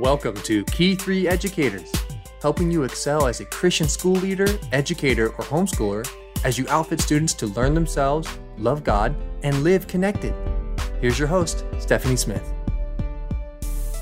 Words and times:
Welcome 0.00 0.34
to 0.42 0.64
Key 0.64 0.96
3 0.96 1.28
Educators, 1.28 1.92
helping 2.42 2.68
you 2.68 2.82
excel 2.82 3.28
as 3.28 3.38
a 3.38 3.44
Christian 3.44 3.86
school 3.86 4.16
leader, 4.16 4.48
educator, 4.72 5.28
or 5.28 5.44
homeschooler 5.44 6.04
as 6.42 6.58
you 6.58 6.66
outfit 6.68 7.00
students 7.00 7.32
to 7.34 7.46
learn 7.46 7.74
themselves, 7.74 8.28
love 8.58 8.82
God, 8.82 9.14
and 9.44 9.62
live 9.62 9.86
connected. 9.86 10.34
Here's 11.00 11.16
your 11.16 11.28
host, 11.28 11.64
Stephanie 11.78 12.16
Smith. 12.16 12.42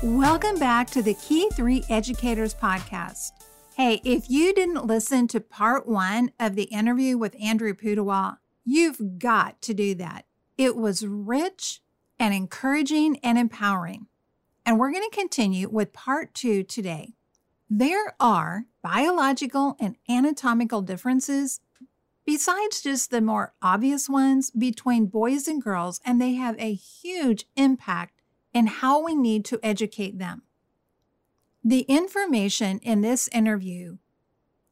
Welcome 0.01 0.57
back 0.57 0.89
to 0.89 1.03
the 1.03 1.13
Key 1.13 1.51
3 1.53 1.83
Educators 1.91 2.55
podcast. 2.55 3.29
Hey, 3.75 4.01
if 4.03 4.31
you 4.31 4.51
didn't 4.51 4.87
listen 4.87 5.27
to 5.27 5.39
part 5.39 5.87
one 5.87 6.31
of 6.39 6.55
the 6.55 6.63
interview 6.63 7.19
with 7.19 7.35
Andrew 7.39 7.75
Pudewa, 7.75 8.39
you've 8.65 9.19
got 9.19 9.61
to 9.61 9.75
do 9.75 9.93
that. 9.93 10.25
It 10.57 10.75
was 10.75 11.05
rich 11.05 11.81
and 12.17 12.33
encouraging 12.33 13.19
and 13.21 13.37
empowering. 13.37 14.07
And 14.65 14.79
we're 14.79 14.91
going 14.91 15.07
to 15.09 15.15
continue 15.15 15.69
with 15.69 15.93
part 15.93 16.33
two 16.33 16.63
today. 16.63 17.13
There 17.69 18.15
are 18.19 18.65
biological 18.81 19.75
and 19.79 19.95
anatomical 20.07 20.81
differences, 20.81 21.59
besides 22.25 22.81
just 22.81 23.11
the 23.11 23.21
more 23.21 23.53
obvious 23.61 24.07
ones, 24.07 24.51
between 24.51 25.07
boys 25.07 25.47
and 25.47 25.61
girls, 25.61 25.99
and 26.05 26.21
they 26.21 26.33
have 26.33 26.55
a 26.59 26.73
huge 26.73 27.45
impact 27.55 28.21
in 28.53 28.67
how 28.67 29.03
we 29.03 29.15
need 29.15 29.43
to 29.45 29.59
educate 29.63 30.19
them. 30.19 30.43
The 31.63 31.81
information 31.81 32.79
in 32.79 33.01
this 33.01 33.27
interview 33.29 33.97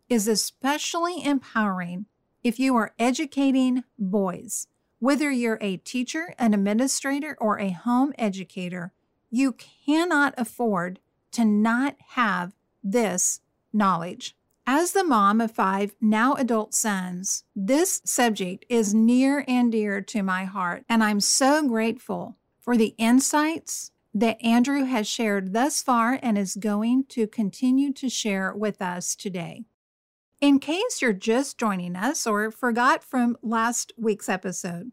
is 0.08 0.28
especially 0.28 1.24
empowering 1.24 2.06
if 2.44 2.60
you 2.60 2.76
are 2.76 2.94
educating 3.00 3.84
boys. 3.98 4.68
Whether 5.00 5.32
you're 5.32 5.58
a 5.62 5.78
teacher, 5.78 6.36
an 6.38 6.54
administrator, 6.54 7.36
or 7.42 7.60
a 7.60 7.72
home 7.72 8.14
educator, 8.18 8.94
you 9.32 9.54
cannot 9.54 10.36
afford 10.38 11.00
to 11.32 11.46
not 11.46 11.96
have 12.10 12.54
this 12.84 13.40
knowledge. 13.74 14.36
As 14.68 14.92
the 14.92 15.04
mom 15.04 15.42
of 15.42 15.52
five 15.52 15.96
now 16.00 16.36
adult 16.36 16.76
sons, 16.76 17.46
this 17.56 18.02
subject 18.06 18.66
is 18.70 18.94
near 18.94 19.44
and 19.48 19.72
dear 19.72 20.02
to 20.02 20.22
my 20.22 20.44
heart, 20.44 20.84
and 20.88 21.04
I'm 21.04 21.20
so 21.20 21.68
grateful 21.68 22.38
for 22.60 22.78
the 22.78 22.94
insights 22.98 23.92
that 24.14 24.44
Andrew 24.44 24.84
has 24.84 25.08
shared 25.08 25.54
thus 25.54 25.82
far 25.82 26.20
and 26.22 26.38
is 26.38 26.56
going 26.56 27.06
to 27.10 27.26
continue 27.26 27.92
to 27.94 28.10
share 28.10 28.54
with 28.54 28.82
us 28.82 29.16
today. 29.16 29.64
In 30.42 30.60
case 30.60 31.02
you're 31.02 31.14
just 31.14 31.58
joining 31.58 31.96
us 31.96 32.28
or 32.28 32.52
forgot 32.52 33.04
from 33.04 33.38
last 33.42 33.94
week's 33.98 34.30
episode, 34.30 34.92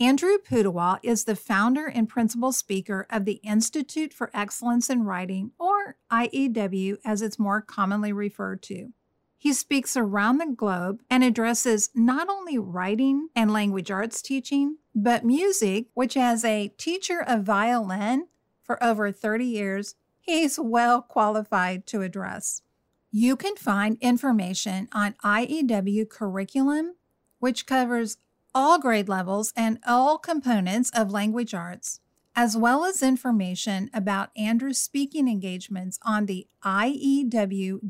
Andrew 0.00 0.38
Pudewa 0.38 0.98
is 1.02 1.24
the 1.24 1.36
founder 1.36 1.84
and 1.86 2.08
principal 2.08 2.52
speaker 2.52 3.06
of 3.10 3.26
the 3.26 3.38
Institute 3.42 4.14
for 4.14 4.30
Excellence 4.32 4.88
in 4.88 5.04
Writing, 5.04 5.50
or 5.58 5.98
IEW 6.10 6.96
as 7.04 7.20
it's 7.20 7.38
more 7.38 7.60
commonly 7.60 8.10
referred 8.10 8.62
to. 8.62 8.94
He 9.36 9.52
speaks 9.52 9.98
around 9.98 10.38
the 10.38 10.54
globe 10.56 11.02
and 11.10 11.22
addresses 11.22 11.90
not 11.94 12.30
only 12.30 12.56
writing 12.56 13.28
and 13.36 13.52
language 13.52 13.90
arts 13.90 14.22
teaching, 14.22 14.78
but 14.94 15.22
music, 15.22 15.88
which 15.92 16.16
as 16.16 16.46
a 16.46 16.68
teacher 16.78 17.22
of 17.22 17.44
violin 17.44 18.26
for 18.62 18.82
over 18.82 19.12
30 19.12 19.44
years, 19.44 19.96
he's 20.18 20.58
well 20.58 21.02
qualified 21.02 21.86
to 21.88 22.00
address. 22.00 22.62
You 23.10 23.36
can 23.36 23.54
find 23.56 23.98
information 24.00 24.88
on 24.92 25.14
IEW 25.22 26.08
curriculum, 26.08 26.94
which 27.38 27.66
covers 27.66 28.16
all 28.54 28.78
grade 28.78 29.08
levels 29.08 29.52
and 29.56 29.78
all 29.86 30.18
components 30.18 30.90
of 30.94 31.10
language 31.10 31.54
arts, 31.54 32.00
as 32.34 32.56
well 32.56 32.84
as 32.84 33.02
information 33.02 33.90
about 33.92 34.30
Andrew's 34.36 34.78
speaking 34.78 35.28
engagements 35.28 35.98
on 36.04 36.26
the 36.26 36.46
IEW.com 36.64 37.80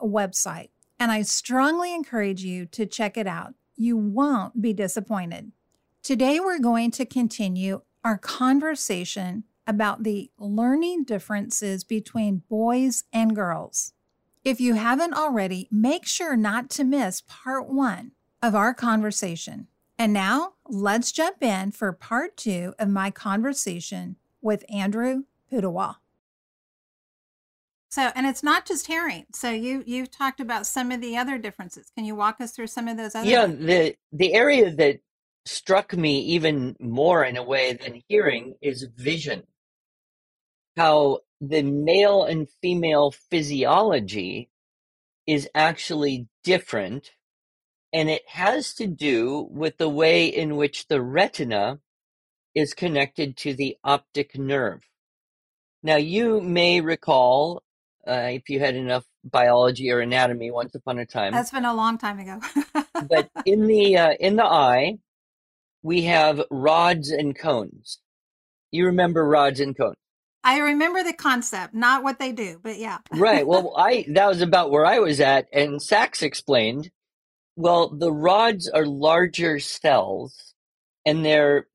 website. 0.00 0.70
And 0.98 1.10
I 1.10 1.22
strongly 1.22 1.94
encourage 1.94 2.44
you 2.44 2.66
to 2.66 2.86
check 2.86 3.16
it 3.16 3.26
out. 3.26 3.54
You 3.76 3.96
won't 3.96 4.62
be 4.62 4.72
disappointed. 4.72 5.52
Today, 6.02 6.38
we're 6.38 6.58
going 6.60 6.90
to 6.92 7.06
continue 7.06 7.82
our 8.04 8.18
conversation 8.18 9.44
about 9.66 10.02
the 10.02 10.30
learning 10.38 11.04
differences 11.04 11.84
between 11.84 12.42
boys 12.48 13.04
and 13.12 13.34
girls. 13.34 13.92
If 14.44 14.60
you 14.60 14.74
haven't 14.74 15.14
already, 15.14 15.68
make 15.72 16.06
sure 16.06 16.36
not 16.36 16.68
to 16.70 16.84
miss 16.84 17.22
part 17.26 17.68
one 17.68 18.12
of 18.42 18.54
our 18.54 18.74
conversation. 18.74 19.68
And 19.98 20.12
now 20.12 20.54
let's 20.68 21.12
jump 21.12 21.42
in 21.42 21.70
for 21.70 21.92
part 21.92 22.36
two 22.36 22.74
of 22.78 22.88
my 22.88 23.10
conversation 23.10 24.16
with 24.42 24.64
Andrew 24.68 25.24
Pudewa. 25.50 25.96
So, 27.90 28.10
and 28.16 28.26
it's 28.26 28.42
not 28.42 28.66
just 28.66 28.88
hearing. 28.88 29.24
So 29.32 29.50
you 29.50 29.84
you've 29.86 30.10
talked 30.10 30.40
about 30.40 30.66
some 30.66 30.90
of 30.90 31.00
the 31.00 31.16
other 31.16 31.38
differences. 31.38 31.92
Can 31.94 32.04
you 32.04 32.16
walk 32.16 32.40
us 32.40 32.50
through 32.50 32.66
some 32.66 32.88
of 32.88 32.96
those 32.96 33.14
other? 33.14 33.28
Yeah, 33.28 33.46
the 33.46 33.94
the 34.12 34.34
area 34.34 34.74
that 34.74 34.98
struck 35.46 35.96
me 35.96 36.18
even 36.20 36.74
more 36.80 37.22
in 37.24 37.36
a 37.36 37.42
way 37.44 37.74
than 37.74 38.02
hearing 38.08 38.54
is 38.60 38.88
vision. 38.96 39.44
How 40.76 41.20
the 41.40 41.62
male 41.62 42.24
and 42.24 42.48
female 42.60 43.12
physiology 43.30 44.50
is 45.26 45.48
actually 45.54 46.26
different 46.42 47.12
and 47.94 48.10
it 48.10 48.28
has 48.28 48.74
to 48.74 48.88
do 48.88 49.48
with 49.52 49.78
the 49.78 49.88
way 49.88 50.26
in 50.26 50.56
which 50.56 50.88
the 50.88 51.00
retina 51.00 51.78
is 52.52 52.74
connected 52.74 53.36
to 53.36 53.54
the 53.54 53.76
optic 53.84 54.36
nerve. 54.36 54.82
Now, 55.80 55.96
you 55.96 56.40
may 56.40 56.80
recall, 56.80 57.62
uh, 58.06 58.30
if 58.32 58.50
you 58.50 58.58
had 58.58 58.74
enough 58.74 59.04
biology 59.22 59.92
or 59.92 60.00
anatomy 60.00 60.50
once 60.50 60.74
upon 60.74 60.98
a 60.98 61.06
time. 61.06 61.32
That's 61.32 61.52
been 61.52 61.64
a 61.64 61.72
long 61.72 61.96
time 61.96 62.18
ago. 62.18 62.40
but 63.08 63.30
in 63.46 63.66
the 63.68 63.96
uh, 63.96 64.14
in 64.18 64.36
the 64.36 64.44
eye, 64.44 64.98
we 65.82 66.02
have 66.02 66.42
rods 66.50 67.10
and 67.10 67.38
cones. 67.38 68.00
You 68.72 68.86
remember 68.86 69.24
rods 69.24 69.60
and 69.60 69.76
cones? 69.76 69.96
I 70.42 70.58
remember 70.58 71.04
the 71.04 71.14
concept, 71.14 71.74
not 71.74 72.02
what 72.02 72.18
they 72.18 72.32
do, 72.32 72.60
but 72.62 72.76
yeah. 72.76 72.98
right. 73.12 73.46
Well, 73.46 73.72
I 73.76 74.04
that 74.14 74.26
was 74.26 74.42
about 74.42 74.72
where 74.72 74.84
I 74.84 74.98
was 74.98 75.20
at, 75.20 75.46
and 75.52 75.80
Sax 75.80 76.22
explained 76.22 76.90
well, 77.56 77.88
the 77.88 78.12
rods 78.12 78.68
are 78.68 78.86
larger 78.86 79.58
cells, 79.60 80.54
and 81.06 81.24
their 81.24 81.68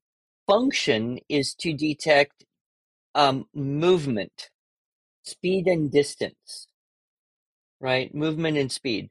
function 0.48 1.18
is 1.28 1.54
to 1.54 1.72
detect 1.72 2.44
um, 3.14 3.46
movement, 3.54 4.50
speed 5.24 5.66
and 5.66 5.90
distance, 5.90 6.68
right? 7.80 8.14
Movement 8.14 8.58
and 8.58 8.70
speed. 8.70 9.10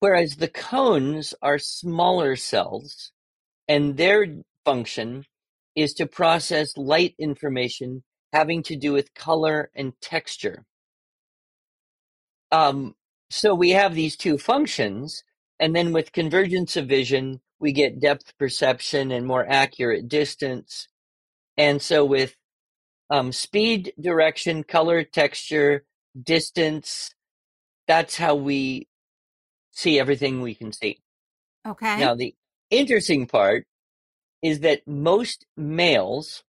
Whereas 0.00 0.36
the 0.36 0.48
cones 0.48 1.34
are 1.42 1.58
smaller 1.58 2.36
cells, 2.36 3.12
and 3.68 3.96
their 3.96 4.26
function 4.64 5.24
is 5.74 5.94
to 5.94 6.06
process 6.06 6.76
light 6.76 7.14
information 7.18 8.02
having 8.32 8.62
to 8.64 8.76
do 8.76 8.92
with 8.92 9.14
color 9.14 9.70
and 9.74 9.92
texture. 10.00 10.64
Um, 12.52 12.94
so 13.30 13.54
we 13.54 13.70
have 13.70 13.94
these 13.94 14.16
two 14.16 14.38
functions, 14.38 15.24
and 15.58 15.74
then 15.74 15.92
with 15.92 16.12
convergence 16.12 16.76
of 16.76 16.86
vision, 16.86 17.40
we 17.58 17.72
get 17.72 18.00
depth 18.00 18.36
perception 18.38 19.10
and 19.10 19.26
more 19.26 19.46
accurate 19.48 20.08
distance. 20.08 20.88
And 21.56 21.80
so 21.80 22.04
with 22.04 22.36
um, 23.08 23.32
speed, 23.32 23.92
direction, 23.98 24.64
color, 24.64 25.04
texture, 25.04 25.84
distance, 26.20 27.14
that's 27.86 28.16
how 28.16 28.34
we 28.34 28.88
see 29.72 29.98
everything 29.98 30.40
we 30.40 30.54
can 30.54 30.72
see. 30.72 31.00
Okay. 31.66 31.98
Now, 31.98 32.14
the 32.14 32.34
interesting 32.70 33.26
part 33.26 33.66
is 34.42 34.60
that 34.60 34.86
most 34.86 35.46
males, 35.56 36.44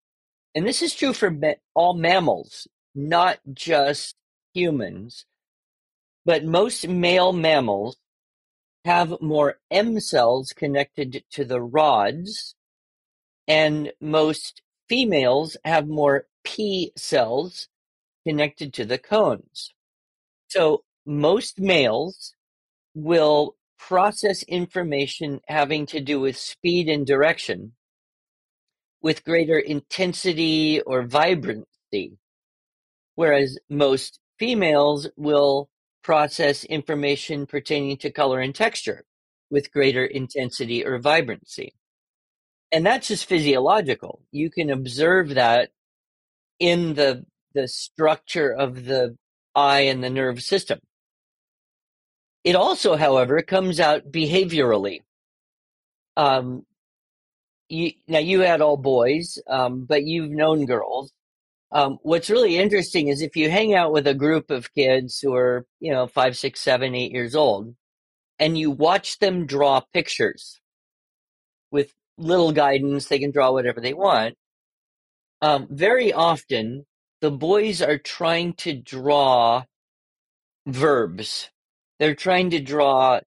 and 0.53 0.65
this 0.65 0.81
is 0.81 0.93
true 0.93 1.13
for 1.13 1.35
all 1.73 1.93
mammals, 1.93 2.67
not 2.93 3.39
just 3.53 4.15
humans, 4.53 5.25
but 6.25 6.43
most 6.43 6.87
male 6.87 7.31
mammals 7.31 7.95
have 8.87 9.19
more 9.19 9.59
M 9.69 9.99
cells 9.99 10.53
connected 10.53 11.21
to 11.31 11.43
the 11.43 11.59
rods, 11.61 12.55
and 13.45 13.91
most 13.99 14.61
females 14.87 15.57
have 15.65 15.89
more 15.89 16.25
P 16.45 16.93
cells 16.95 17.67
connected 18.25 18.73
to 18.75 18.85
the 18.85 18.97
cones. 18.97 19.73
So 20.47 20.85
most 21.05 21.59
males 21.59 22.33
will 22.95 23.57
process 23.77 24.41
information 24.43 25.41
having 25.49 25.85
to 25.87 25.99
do 25.99 26.21
with 26.21 26.37
speed 26.37 26.87
and 26.87 27.05
direction 27.05 27.73
with 29.01 29.25
greater 29.25 29.59
intensity 29.59 30.79
or 30.79 31.03
vibrancy, 31.03 32.17
whereas 33.15 33.59
most 33.69 34.21
females 34.39 35.09
will 35.17 35.69
process 36.07 36.63
information 36.63 37.45
pertaining 37.45 37.97
to 37.97 38.09
color 38.09 38.39
and 38.39 38.55
texture 38.55 39.03
with 39.51 39.73
greater 39.73 40.05
intensity 40.05 40.85
or 40.85 40.97
vibrancy. 40.97 41.73
And 42.71 42.85
that's 42.85 43.09
just 43.09 43.25
physiological. 43.25 44.21
You 44.31 44.49
can 44.49 44.69
observe 44.69 45.35
that 45.35 45.71
in 46.59 46.93
the 46.93 47.25
the 47.53 47.67
structure 47.67 48.53
of 48.53 48.85
the 48.85 49.17
eye 49.53 49.81
and 49.81 50.01
the 50.01 50.09
nerve 50.09 50.41
system. 50.41 50.79
It 52.45 52.55
also, 52.55 52.95
however, 52.95 53.41
comes 53.41 53.77
out 53.81 54.09
behaviorally. 54.09 54.99
Um, 56.15 56.65
you, 57.67 57.91
now 58.07 58.19
you 58.19 58.39
had 58.41 58.61
all 58.61 58.77
boys, 58.77 59.39
um, 59.49 59.83
but 59.83 60.05
you've 60.05 60.31
known 60.31 60.65
girls. 60.65 61.11
Um, 61.71 61.99
what's 62.01 62.29
really 62.29 62.57
interesting 62.57 63.09
is 63.09 63.21
if 63.21 63.35
you 63.35 63.49
hang 63.49 63.73
out 63.73 63.91
with 63.91 64.07
a 64.07 64.13
group 64.13 64.49
of 64.49 64.73
kids 64.73 65.19
who 65.19 65.33
are, 65.35 65.65
you 65.79 65.91
know, 65.91 66.07
five, 66.07 66.37
six, 66.37 66.61
seven, 66.61 66.95
eight 66.95 67.11
years 67.11 67.35
old, 67.35 67.75
and 68.39 68.57
you 68.57 68.71
watch 68.71 69.19
them 69.19 69.45
draw 69.45 69.81
pictures 69.93 70.59
with 71.71 71.93
little 72.17 72.51
guidance, 72.51 73.07
they 73.07 73.19
can 73.19 73.31
draw 73.31 73.51
whatever 73.51 73.81
they 73.81 73.93
want. 73.93 74.35
Um, 75.41 75.67
very 75.69 76.13
often, 76.13 76.85
the 77.21 77.31
boys 77.31 77.81
are 77.81 77.97
trying 77.97 78.53
to 78.53 78.73
draw 78.73 79.63
verbs. 80.65 81.49
They're 81.99 82.15
trying 82.15 82.51
to 82.51 82.59
draw, 82.59 83.19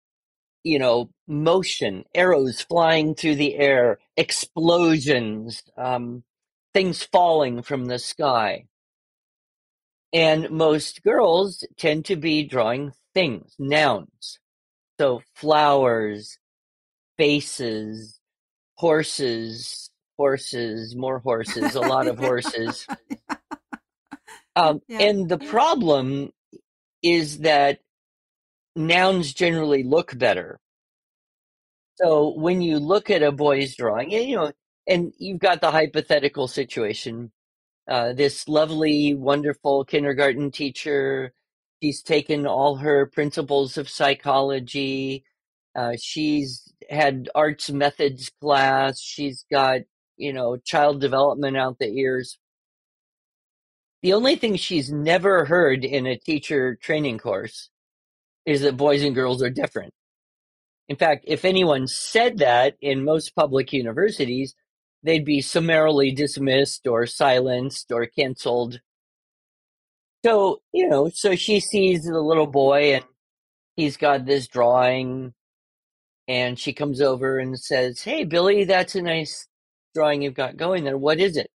you 0.64 0.78
know, 0.78 1.10
motion, 1.28 2.04
arrows 2.14 2.62
flying 2.62 3.14
through 3.14 3.36
the 3.36 3.56
air, 3.56 3.98
explosions, 4.16 5.62
um, 5.76 6.22
things 6.74 7.02
falling 7.02 7.62
from 7.62 7.86
the 7.86 7.98
sky. 7.98 8.64
And 10.12 10.50
most 10.50 11.02
girls 11.02 11.64
tend 11.76 12.04
to 12.06 12.16
be 12.16 12.44
drawing 12.44 12.92
things, 13.14 13.54
nouns. 13.58 14.38
So 14.98 15.22
flowers, 15.34 16.38
faces, 17.16 18.18
horses, 18.76 19.90
horses, 20.16 20.96
more 20.96 21.20
horses, 21.20 21.74
a 21.74 21.80
lot 21.80 22.06
of 22.06 22.18
horses. 22.26 22.86
Um, 24.56 24.80
yeah. 24.88 24.98
And 25.02 25.28
the 25.28 25.38
problem 25.38 26.32
is 27.04 27.38
that 27.38 27.78
nouns 28.74 29.32
generally 29.32 29.84
look 29.84 30.18
better. 30.18 30.58
So 31.94 32.34
when 32.36 32.60
you 32.60 32.78
look 32.78 33.10
at 33.10 33.22
a 33.22 33.30
boy's 33.30 33.76
drawing, 33.76 34.10
you 34.10 34.36
know, 34.36 34.52
and 34.86 35.12
you've 35.18 35.38
got 35.40 35.60
the 35.60 35.70
hypothetical 35.70 36.48
situation. 36.48 37.32
Uh, 37.88 38.12
this 38.12 38.48
lovely, 38.48 39.14
wonderful 39.14 39.84
kindergarten 39.84 40.50
teacher, 40.50 41.32
she's 41.82 42.02
taken 42.02 42.46
all 42.46 42.76
her 42.76 43.06
principles 43.06 43.76
of 43.78 43.88
psychology. 43.88 45.24
Uh, 45.74 45.92
she's 46.00 46.72
had 46.88 47.28
arts 47.34 47.70
methods 47.70 48.30
class. 48.40 49.00
She's 49.00 49.44
got, 49.50 49.80
you 50.16 50.32
know, 50.32 50.56
child 50.56 51.00
development 51.00 51.56
out 51.56 51.78
the 51.78 51.88
ears. 51.88 52.38
The 54.02 54.12
only 54.14 54.36
thing 54.36 54.56
she's 54.56 54.90
never 54.90 55.44
heard 55.44 55.84
in 55.84 56.06
a 56.06 56.16
teacher 56.16 56.76
training 56.76 57.18
course 57.18 57.70
is 58.46 58.62
that 58.62 58.76
boys 58.76 59.02
and 59.02 59.14
girls 59.14 59.42
are 59.42 59.50
different. 59.50 59.92
In 60.88 60.96
fact, 60.96 61.24
if 61.28 61.44
anyone 61.44 61.86
said 61.86 62.38
that 62.38 62.76
in 62.80 63.04
most 63.04 63.34
public 63.36 63.72
universities, 63.72 64.54
they'd 65.02 65.24
be 65.24 65.40
summarily 65.40 66.12
dismissed 66.12 66.86
or 66.86 67.06
silenced 67.06 67.90
or 67.92 68.06
canceled. 68.06 68.80
So, 70.24 70.60
you 70.72 70.88
know, 70.88 71.08
so 71.08 71.34
she 71.34 71.60
sees 71.60 72.04
the 72.04 72.20
little 72.20 72.46
boy 72.46 72.94
and 72.94 73.04
he's 73.76 73.96
got 73.96 74.26
this 74.26 74.48
drawing 74.48 75.32
and 76.28 76.58
she 76.58 76.72
comes 76.72 77.00
over 77.00 77.38
and 77.38 77.58
says, 77.58 78.02
Hey, 78.02 78.24
Billy, 78.24 78.64
that's 78.64 78.94
a 78.94 79.02
nice 79.02 79.48
drawing 79.94 80.22
you've 80.22 80.34
got 80.34 80.56
going 80.56 80.84
there. 80.84 80.98
What 80.98 81.18
is 81.20 81.36
it? 81.36 81.50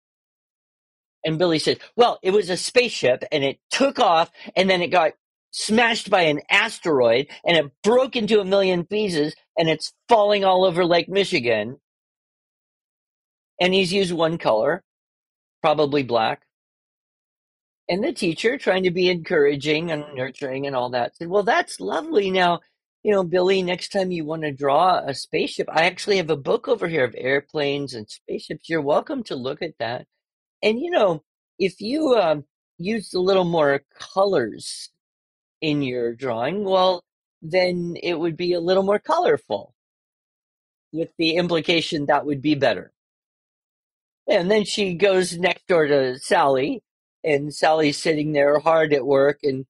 And 1.24 1.38
Billy 1.38 1.60
says, 1.60 1.78
Well, 1.96 2.20
it 2.24 2.32
was 2.32 2.50
a 2.50 2.58
spaceship 2.58 3.24
and 3.32 3.44
it 3.44 3.60
took 3.70 4.00
off 4.00 4.32
and 4.56 4.70
then 4.70 4.82
it 4.82 4.88
got 4.88 5.14
smashed 5.52 6.10
by 6.10 6.24
an 6.24 6.42
asteroid 6.50 7.28
and 7.46 7.58
it 7.58 7.72
broke 7.84 8.16
into 8.16 8.42
a 8.42 8.46
million 8.46 8.86
pieces 8.86 9.36
and 9.58 9.70
it's 9.70 9.94
falling 10.10 10.44
all 10.44 10.66
over 10.66 10.84
Lake 10.84 11.08
Michigan 11.08 11.78
and 13.60 13.74
he's 13.74 13.94
used 13.94 14.14
one 14.14 14.38
color, 14.38 14.84
probably 15.62 16.04
black. 16.04 16.44
And 17.88 18.04
the 18.04 18.14
teacher, 18.14 18.58
trying 18.58 18.84
to 18.84 18.92
be 18.92 19.10
encouraging 19.10 19.92
and 19.92 20.06
nurturing 20.16 20.66
and 20.66 20.76
all 20.76 20.90
that, 20.90 21.16
said, 21.18 21.28
Well, 21.28 21.44
that's 21.44 21.80
lovely. 21.80 22.32
Now, 22.32 22.62
you 23.04 23.12
know, 23.12 23.24
Billy, 23.24 23.62
next 23.62 23.90
time 23.90 24.12
you 24.12 24.26
want 24.26 24.42
to 24.42 24.52
draw 24.52 25.00
a 25.06 25.14
spaceship, 25.14 25.68
I 25.72 25.84
actually 25.86 26.18
have 26.18 26.32
a 26.32 26.36
book 26.38 26.68
over 26.68 26.88
here 26.88 27.04
of 27.04 27.14
airplanes 27.16 27.94
and 27.94 28.10
spaceships. 28.10 28.68
You're 28.68 28.82
welcome 28.82 29.24
to 29.26 29.36
look 29.36 29.62
at 29.62 29.78
that. 29.80 30.08
And, 30.64 30.80
you 30.80 30.90
know, 30.90 31.24
if 31.60 31.80
you 31.80 32.16
um, 32.16 32.46
use 32.80 33.14
a 33.14 33.20
little 33.20 33.44
more 33.46 33.84
colors 34.00 34.90
in 35.62 35.84
your 35.84 36.16
drawing, 36.16 36.64
well, 36.64 37.04
then 37.44 37.96
it 38.02 38.16
would 38.20 38.38
be 38.38 38.54
a 38.54 38.60
little 38.60 38.84
more 38.84 39.00
colorful 39.00 39.76
with 40.92 41.10
the 41.20 41.36
implication 41.36 42.08
that 42.08 42.26
would 42.26 42.42
be 42.42 42.56
better. 42.56 42.92
And 44.28 44.50
then 44.52 44.66
she 44.66 44.96
goes 44.96 45.38
next 45.38 45.68
door 45.68 45.88
to 45.88 46.18
Sally, 46.20 46.82
and 47.24 47.54
Sally's 47.54 47.98
sitting 47.98 48.32
there 48.34 48.60
hard 48.60 48.94
at 48.94 49.06
work, 49.06 49.40
and 49.44 49.66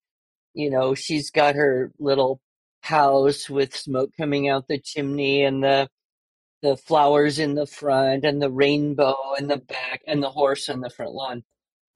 you 0.53 0.69
know 0.69 0.95
she's 0.95 1.31
got 1.31 1.55
her 1.55 1.91
little 1.99 2.41
house 2.81 3.49
with 3.49 3.75
smoke 3.75 4.11
coming 4.17 4.49
out 4.49 4.67
the 4.67 4.79
chimney, 4.79 5.43
and 5.43 5.63
the 5.63 5.89
the 6.61 6.77
flowers 6.77 7.39
in 7.39 7.55
the 7.55 7.67
front, 7.67 8.25
and 8.25 8.41
the 8.41 8.51
rainbow 8.51 9.15
in 9.39 9.47
the 9.47 9.57
back, 9.57 10.01
and 10.07 10.23
the 10.23 10.31
horse 10.31 10.69
on 10.69 10.81
the 10.81 10.89
front 10.89 11.13
lawn. 11.13 11.43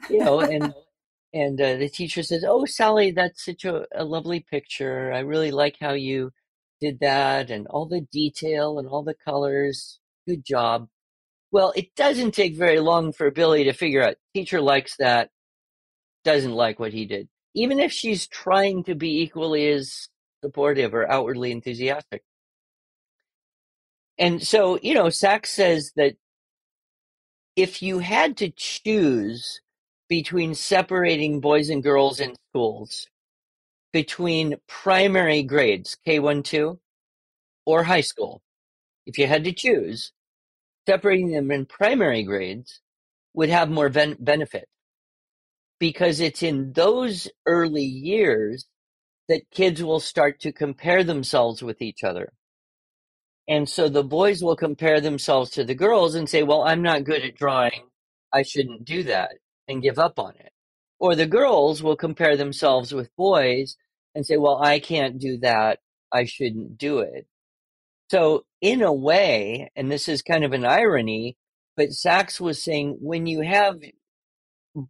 You 0.10 0.20
know, 0.20 0.42
and 0.42 0.74
and 1.34 1.62
uh, 1.62 1.76
the 1.78 1.90
teacher 1.90 2.24
says, 2.24 2.46
"Oh, 2.48 2.66
Sally, 2.66 3.12
that's 3.12 3.46
such 3.46 3.66
a, 3.66 3.86
a 3.96 4.04
lovely 4.06 4.42
picture. 4.42 5.14
I 5.14 5.20
really 5.20 5.52
like 5.52 5.78
how 5.82 5.94
you 5.94 6.32
did 6.82 7.00
that, 7.02 7.52
and 7.52 7.68
all 7.68 7.88
the 7.88 8.02
detail 8.02 8.80
and 8.80 8.88
all 8.88 9.04
the 9.04 9.16
colors. 9.16 10.00
Good 10.28 10.46
job." 10.46 10.90
Well, 11.52 11.74
it 11.76 11.96
doesn't 11.96 12.34
take 12.34 12.56
very 12.56 12.80
long 12.80 13.12
for 13.12 13.32
Billy 13.32 13.64
to 13.64 13.74
figure 13.74 14.04
out 14.04 14.18
teacher 14.36 14.62
likes 14.62 14.96
that, 14.98 15.30
doesn't 16.24 16.54
like 16.54 16.80
what 16.80 16.94
he 16.94 17.06
did. 17.06 17.28
Even 17.56 17.80
if 17.80 17.92
she's 17.92 18.28
trying 18.28 18.84
to 18.84 18.96
be 18.96 19.22
equally 19.22 19.68
as 19.70 20.10
supportive 20.44 20.94
or 20.94 21.10
outwardly 21.10 21.52
enthusiastic. 21.52 22.24
And 24.18 24.46
so, 24.46 24.78
you 24.82 24.94
know, 24.94 25.10
Sax 25.10 25.50
says 25.50 25.92
that 25.96 26.16
if 27.56 27.82
you 27.82 28.00
had 28.00 28.38
to 28.38 28.52
choose 28.56 29.62
between 30.08 30.56
separating 30.56 31.40
boys 31.40 31.70
and 31.70 31.82
girls 31.82 32.20
in 32.20 32.36
schools, 32.50 33.08
between 33.92 34.56
primary 34.68 35.42
grades, 35.44 35.98
K1 36.08 36.44
2, 36.44 36.80
or 37.66 37.84
high 37.84 38.02
school, 38.02 38.42
if 39.06 39.18
you 39.18 39.26
had 39.26 39.44
to 39.46 39.54
choose, 39.54 40.12
separating 40.90 41.32
them 41.32 41.52
in 41.52 41.68
primary 41.68 42.24
grades 42.24 42.82
would 43.36 43.50
have 43.50 43.70
more 43.70 43.90
ben- 43.90 44.18
benefit 44.20 44.68
because 45.80 46.20
it's 46.20 46.42
in 46.42 46.74
those 46.74 47.30
early 47.46 47.84
years 47.84 48.66
that 49.28 49.52
kids 49.52 49.84
will 49.84 50.00
start 50.00 50.40
to 50.42 50.52
compare 50.52 51.04
themselves 51.04 51.62
with 51.62 51.80
each 51.80 52.04
other. 52.04 52.34
And 53.48 53.70
so 53.70 53.88
the 53.88 54.04
boys 54.04 54.44
will 54.44 54.56
compare 54.56 55.00
themselves 55.00 55.52
to 55.52 55.64
the 55.64 55.76
girls 55.76 56.16
and 56.16 56.28
say, 56.28 56.42
Well, 56.42 56.64
I'm 56.64 56.82
not 56.82 57.04
good 57.04 57.24
at 57.24 57.36
drawing. 57.36 57.84
I 58.34 58.42
shouldn't 58.42 58.86
do 58.86 59.04
that 59.04 59.34
and 59.68 59.84
give 59.84 60.00
up 60.00 60.18
on 60.20 60.34
it. 60.40 60.54
Or 61.00 61.16
the 61.16 61.28
girls 61.28 61.84
will 61.84 61.98
compare 61.98 62.36
themselves 62.36 62.96
with 62.96 63.16
boys 63.16 63.78
and 64.16 64.26
say, 64.26 64.38
Well, 64.38 64.60
I 64.64 64.80
can't 64.80 65.20
do 65.20 65.38
that. 65.40 65.82
I 66.12 66.26
shouldn't 66.26 66.80
do 66.80 67.00
it. 67.02 67.28
So, 68.10 68.46
in 68.62 68.82
a 68.82 68.94
way, 68.94 69.72
and 69.76 69.92
this 69.92 70.08
is 70.08 70.22
kind 70.22 70.44
of 70.44 70.54
an 70.54 70.66
irony, 70.66 71.38
but 71.78 71.94
Sax 71.94 72.42
was 72.42 72.62
saying 72.62 72.98
when 73.00 73.28
you 73.28 73.42
have 73.42 73.80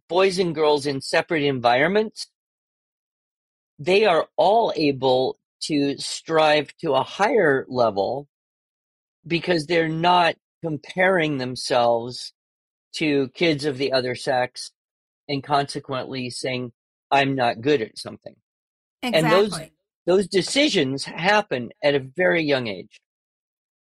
boys 0.08 0.38
and 0.38 0.54
girls 0.54 0.86
in 0.86 1.00
separate 1.00 1.42
environments, 1.42 2.26
they 3.78 4.04
are 4.06 4.26
all 4.36 4.72
able 4.74 5.38
to 5.62 5.96
strive 5.98 6.74
to 6.78 6.94
a 6.94 7.02
higher 7.02 7.66
level 7.68 8.26
because 9.26 9.66
they're 9.66 9.88
not 9.88 10.34
comparing 10.62 11.38
themselves 11.38 12.32
to 12.94 13.28
kids 13.34 13.64
of 13.64 13.78
the 13.78 13.92
other 13.92 14.14
sex 14.14 14.72
and 15.28 15.44
consequently 15.44 16.30
saying, 16.30 16.72
I'm 17.10 17.34
not 17.34 17.60
good 17.60 17.82
at 17.82 17.98
something. 17.98 18.34
Exactly. 19.02 19.20
And 19.20 19.32
those 19.32 19.60
those 20.06 20.26
decisions 20.28 21.04
happen 21.04 21.70
at 21.82 21.94
a 21.94 22.00
very 22.00 22.42
young 22.42 22.66
age. 22.66 23.00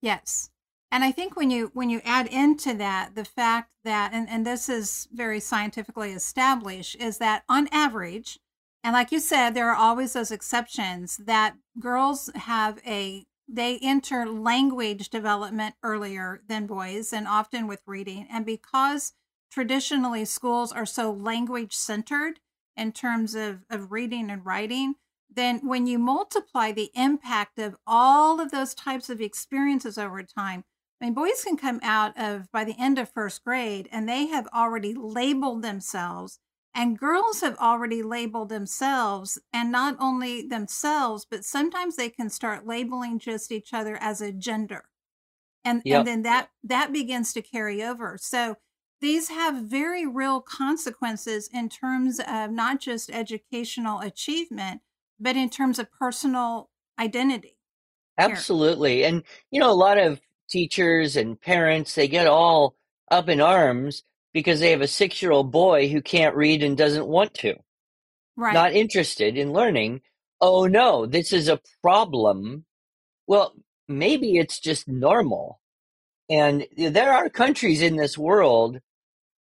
Yes. 0.00 0.50
And 0.90 1.02
I 1.02 1.12
think 1.12 1.36
when 1.36 1.50
you 1.50 1.70
when 1.74 1.90
you 1.90 2.00
add 2.04 2.26
into 2.28 2.72
that 2.74 3.14
the 3.14 3.24
fact 3.24 3.70
that 3.84 4.12
and, 4.12 4.28
and 4.28 4.46
this 4.46 4.68
is 4.68 5.08
very 5.12 5.40
scientifically 5.40 6.12
established 6.12 6.96
is 6.96 7.18
that 7.18 7.42
on 7.48 7.68
average, 7.72 8.38
and 8.84 8.92
like 8.92 9.10
you 9.10 9.18
said, 9.18 9.50
there 9.50 9.68
are 9.68 9.76
always 9.76 10.12
those 10.12 10.30
exceptions 10.30 11.16
that 11.18 11.56
girls 11.80 12.30
have 12.34 12.80
a 12.86 13.26
they 13.48 13.78
enter 13.80 14.26
language 14.26 15.08
development 15.08 15.74
earlier 15.82 16.40
than 16.48 16.66
boys 16.66 17.12
and 17.12 17.28
often 17.28 17.66
with 17.66 17.82
reading. 17.86 18.26
And 18.30 18.44
because 18.44 19.12
traditionally 19.50 20.24
schools 20.24 20.72
are 20.72 20.86
so 20.86 21.12
language 21.12 21.74
centered 21.74 22.40
in 22.76 22.92
terms 22.92 23.34
of, 23.34 23.64
of 23.70 23.92
reading 23.92 24.30
and 24.30 24.44
writing, 24.44 24.96
then 25.30 25.66
when 25.66 25.86
you 25.86 25.98
multiply 25.98 26.72
the 26.72 26.90
impact 26.94 27.58
of 27.58 27.76
all 27.86 28.40
of 28.40 28.50
those 28.50 28.74
types 28.74 29.10
of 29.10 29.20
experiences 29.20 29.98
over 29.98 30.22
time, 30.22 30.64
I 31.00 31.06
mean, 31.06 31.14
boys 31.14 31.44
can 31.44 31.56
come 31.56 31.80
out 31.82 32.18
of 32.18 32.50
by 32.52 32.64
the 32.64 32.76
end 32.78 32.98
of 32.98 33.10
first 33.10 33.44
grade 33.44 33.88
and 33.92 34.08
they 34.08 34.26
have 34.26 34.48
already 34.54 34.94
labeled 34.94 35.62
themselves, 35.62 36.38
and 36.74 36.98
girls 36.98 37.40
have 37.40 37.56
already 37.58 38.02
labeled 38.02 38.48
themselves, 38.48 39.38
and 39.52 39.70
not 39.70 39.96
only 39.98 40.46
themselves, 40.46 41.26
but 41.30 41.44
sometimes 41.44 41.96
they 41.96 42.08
can 42.08 42.30
start 42.30 42.66
labeling 42.66 43.18
just 43.18 43.52
each 43.52 43.74
other 43.74 43.96
as 44.00 44.20
a 44.20 44.32
gender. 44.32 44.84
And, 45.64 45.82
yep. 45.84 45.98
and 45.98 46.06
then 46.06 46.22
that 46.22 46.50
that 46.64 46.92
begins 46.92 47.32
to 47.32 47.42
carry 47.42 47.82
over. 47.82 48.16
So 48.20 48.56
these 49.00 49.28
have 49.28 49.56
very 49.56 50.06
real 50.06 50.40
consequences 50.40 51.50
in 51.52 51.68
terms 51.68 52.20
of 52.20 52.50
not 52.50 52.80
just 52.80 53.10
educational 53.10 54.00
achievement, 54.00 54.80
but 55.18 55.36
in 55.36 55.50
terms 55.50 55.78
of 55.78 55.90
personal 55.92 56.70
identity. 56.98 57.56
Absolutely. 58.18 58.98
Here. 58.98 59.08
And, 59.08 59.22
you 59.50 59.60
know, 59.60 59.70
a 59.70 59.74
lot 59.74 59.98
of 59.98 60.20
teachers 60.48 61.16
and 61.16 61.40
parents, 61.40 61.94
they 61.94 62.08
get 62.08 62.26
all 62.26 62.76
up 63.10 63.28
in 63.28 63.40
arms 63.40 64.02
because 64.32 64.60
they 64.60 64.70
have 64.70 64.80
a 64.80 64.88
six 64.88 65.22
year 65.22 65.32
old 65.32 65.50
boy 65.50 65.88
who 65.88 66.00
can't 66.00 66.36
read 66.36 66.62
and 66.62 66.76
doesn't 66.76 67.06
want 67.06 67.34
to, 67.34 67.54
right. 68.36 68.54
not 68.54 68.72
interested 68.72 69.36
in 69.36 69.52
learning. 69.52 70.00
Oh 70.40 70.66
no, 70.66 71.06
this 71.06 71.32
is 71.32 71.48
a 71.48 71.60
problem. 71.82 72.64
Well, 73.26 73.54
maybe 73.88 74.36
it's 74.36 74.60
just 74.60 74.88
normal. 74.88 75.60
And 76.28 76.66
there 76.76 77.12
are 77.12 77.28
countries 77.28 77.82
in 77.82 77.96
this 77.96 78.18
world 78.18 78.80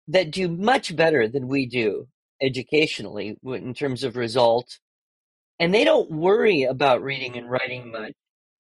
that 0.08 0.30
do 0.30 0.48
much 0.48 0.96
better 0.96 1.28
than 1.28 1.46
we 1.46 1.66
do 1.66 2.08
educationally 2.42 3.36
in 3.44 3.74
terms 3.74 4.02
of 4.02 4.16
results. 4.16 4.80
And 5.60 5.74
they 5.74 5.84
don't 5.84 6.10
worry 6.10 6.62
about 6.62 7.02
reading 7.02 7.36
and 7.36 7.48
writing 7.48 7.92
much 7.92 8.14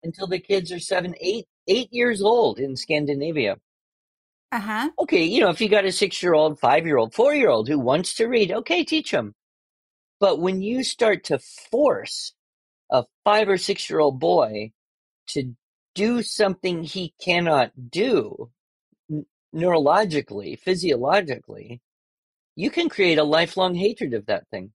until 0.03 0.25
the 0.25 0.39
kids 0.39 0.71
are 0.71 0.79
seven, 0.79 1.13
eight, 1.21 1.45
eight 1.67 1.93
years 1.93 2.23
old 2.23 2.59
in 2.59 2.75
Scandinavia. 2.75 3.57
Uh 4.51 4.59
huh. 4.59 4.89
Okay, 4.99 5.23
you 5.23 5.41
know, 5.41 5.49
if 5.49 5.61
you 5.61 5.69
got 5.69 5.85
a 5.85 5.91
six 5.91 6.23
year 6.23 6.33
old, 6.33 6.59
five 6.59 6.87
year 6.87 6.97
old, 6.97 7.13
four 7.13 7.35
year 7.35 7.49
old 7.49 7.67
who 7.67 7.77
wants 7.77 8.15
to 8.15 8.25
read, 8.25 8.51
okay, 8.51 8.83
teach 8.83 9.11
them. 9.11 9.35
But 10.19 10.39
when 10.39 10.61
you 10.61 10.83
start 10.83 11.25
to 11.25 11.37
force 11.37 12.33
a 12.91 13.05
five 13.23 13.47
or 13.47 13.57
six 13.57 13.89
year 13.89 13.99
old 13.99 14.19
boy 14.19 14.71
to 15.27 15.53
do 15.93 16.23
something 16.23 16.83
he 16.83 17.13
cannot 17.21 17.91
do 17.91 18.49
neurologically, 19.53 20.57
physiologically, 20.57 21.79
you 22.55 22.71
can 22.71 22.89
create 22.89 23.19
a 23.19 23.23
lifelong 23.23 23.75
hatred 23.75 24.15
of 24.15 24.25
that 24.25 24.47
thing. 24.49 24.71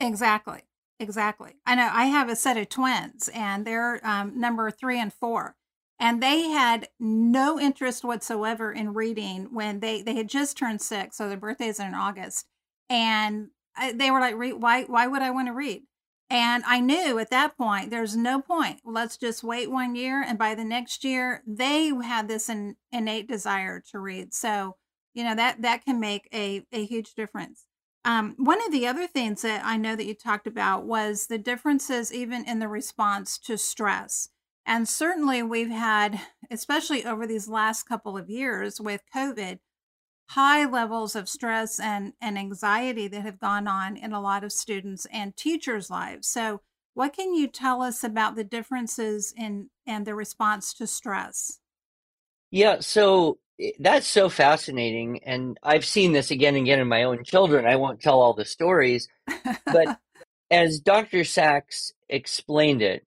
Exactly. 0.00 0.62
Exactly. 1.02 1.56
I 1.66 1.74
know 1.74 1.90
I 1.92 2.04
have 2.04 2.28
a 2.28 2.36
set 2.36 2.56
of 2.56 2.68
twins 2.68 3.28
and 3.34 3.66
they're 3.66 4.00
um, 4.06 4.38
number 4.38 4.70
three 4.70 5.00
and 5.00 5.12
four. 5.12 5.56
And 5.98 6.22
they 6.22 6.42
had 6.48 6.88
no 7.00 7.58
interest 7.58 8.04
whatsoever 8.04 8.72
in 8.72 8.94
reading 8.94 9.48
when 9.50 9.80
they, 9.80 10.00
they 10.02 10.14
had 10.14 10.28
just 10.28 10.56
turned 10.56 10.80
six. 10.80 11.16
So 11.16 11.28
their 11.28 11.36
birthdays 11.36 11.80
are 11.80 11.88
in 11.88 11.94
August. 11.94 12.46
And 12.88 13.48
I, 13.76 13.92
they 13.92 14.12
were 14.12 14.20
like, 14.20 14.36
why, 14.36 14.84
why 14.84 15.08
would 15.08 15.22
I 15.22 15.30
want 15.30 15.48
to 15.48 15.52
read? 15.52 15.82
And 16.30 16.62
I 16.66 16.78
knew 16.78 17.18
at 17.18 17.30
that 17.30 17.58
point, 17.58 17.90
there's 17.90 18.16
no 18.16 18.40
point. 18.40 18.80
Let's 18.84 19.16
just 19.16 19.42
wait 19.42 19.70
one 19.70 19.96
year. 19.96 20.22
And 20.22 20.38
by 20.38 20.54
the 20.54 20.64
next 20.64 21.02
year, 21.02 21.42
they 21.46 21.88
had 21.88 22.28
this 22.28 22.48
in, 22.48 22.76
innate 22.92 23.28
desire 23.28 23.82
to 23.90 23.98
read. 23.98 24.34
So, 24.34 24.76
you 25.14 25.24
know, 25.24 25.34
that, 25.34 25.62
that 25.62 25.84
can 25.84 25.98
make 25.98 26.28
a, 26.32 26.64
a 26.72 26.84
huge 26.84 27.14
difference. 27.14 27.66
Um, 28.04 28.34
one 28.36 28.64
of 28.64 28.72
the 28.72 28.86
other 28.86 29.06
things 29.06 29.42
that 29.42 29.64
I 29.64 29.76
know 29.76 29.94
that 29.94 30.06
you 30.06 30.14
talked 30.14 30.46
about 30.46 30.84
was 30.84 31.26
the 31.26 31.38
differences 31.38 32.12
even 32.12 32.44
in 32.44 32.58
the 32.58 32.68
response 32.68 33.38
to 33.38 33.56
stress. 33.56 34.28
And 34.66 34.88
certainly 34.88 35.42
we've 35.42 35.70
had, 35.70 36.20
especially 36.50 37.04
over 37.04 37.26
these 37.26 37.48
last 37.48 37.84
couple 37.84 38.16
of 38.16 38.28
years 38.28 38.80
with 38.80 39.02
COVID, 39.14 39.58
high 40.30 40.64
levels 40.64 41.14
of 41.14 41.28
stress 41.28 41.78
and, 41.78 42.12
and 42.20 42.38
anxiety 42.38 43.08
that 43.08 43.22
have 43.22 43.38
gone 43.38 43.68
on 43.68 43.96
in 43.96 44.12
a 44.12 44.20
lot 44.20 44.44
of 44.44 44.52
students 44.52 45.06
and 45.12 45.36
teachers' 45.36 45.90
lives. 45.90 46.28
So, 46.28 46.60
what 46.94 47.14
can 47.14 47.34
you 47.34 47.48
tell 47.48 47.80
us 47.80 48.04
about 48.04 48.36
the 48.36 48.44
differences 48.44 49.32
in 49.36 49.70
and 49.86 50.06
the 50.06 50.14
response 50.14 50.74
to 50.74 50.86
stress? 50.86 51.58
Yeah, 52.50 52.80
so 52.80 53.38
that's 53.78 54.06
so 54.06 54.28
fascinating. 54.28 55.22
And 55.24 55.58
I've 55.62 55.84
seen 55.84 56.12
this 56.12 56.30
again 56.30 56.54
and 56.54 56.64
again 56.64 56.80
in 56.80 56.88
my 56.88 57.04
own 57.04 57.24
children. 57.24 57.66
I 57.66 57.76
won't 57.76 58.00
tell 58.00 58.20
all 58.20 58.34
the 58.34 58.44
stories, 58.44 59.08
but 59.66 59.98
as 60.50 60.80
Dr. 60.80 61.24
Sax 61.24 61.92
explained 62.08 62.82
it, 62.82 63.06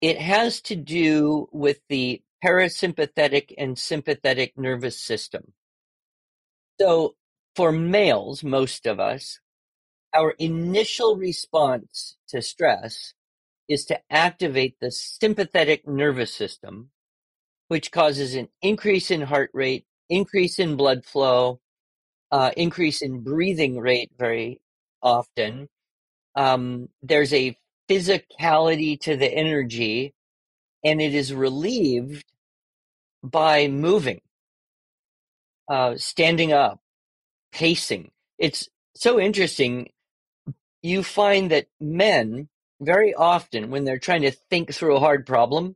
it 0.00 0.18
has 0.18 0.60
to 0.62 0.76
do 0.76 1.48
with 1.52 1.80
the 1.88 2.22
parasympathetic 2.44 3.54
and 3.56 3.78
sympathetic 3.78 4.58
nervous 4.58 4.98
system. 4.98 5.52
So, 6.80 7.14
for 7.54 7.70
males, 7.70 8.42
most 8.42 8.86
of 8.86 8.98
us, 8.98 9.38
our 10.14 10.32
initial 10.32 11.16
response 11.16 12.16
to 12.28 12.42
stress 12.42 13.14
is 13.68 13.84
to 13.86 14.00
activate 14.10 14.76
the 14.80 14.90
sympathetic 14.90 15.86
nervous 15.86 16.34
system, 16.34 16.90
which 17.72 17.90
causes 17.90 18.34
an 18.34 18.50
increase 18.60 19.10
in 19.10 19.22
heart 19.22 19.48
rate, 19.54 19.86
increase 20.10 20.58
in 20.58 20.76
blood 20.76 21.06
flow, 21.06 21.58
uh, 22.30 22.50
increase 22.54 23.00
in 23.00 23.20
breathing 23.20 23.78
rate 23.78 24.10
very 24.18 24.60
often. 25.02 25.70
Um, 26.36 26.90
there's 27.02 27.32
a 27.32 27.56
physicality 27.88 29.00
to 29.00 29.16
the 29.16 29.32
energy, 29.32 30.12
and 30.84 31.00
it 31.00 31.14
is 31.14 31.32
relieved 31.32 32.26
by 33.22 33.68
moving 33.68 34.20
uh, 35.66 35.96
standing 35.96 36.52
up, 36.52 36.78
pacing. 37.52 38.10
It's 38.38 38.68
so 38.94 39.18
interesting. 39.18 39.88
You 40.82 41.02
find 41.02 41.50
that 41.50 41.68
men 41.80 42.50
very 42.82 43.14
often, 43.14 43.70
when 43.70 43.84
they're 43.86 43.98
trying 43.98 44.22
to 44.24 44.30
think 44.30 44.74
through 44.74 44.96
a 44.96 45.00
hard 45.00 45.24
problem, 45.24 45.74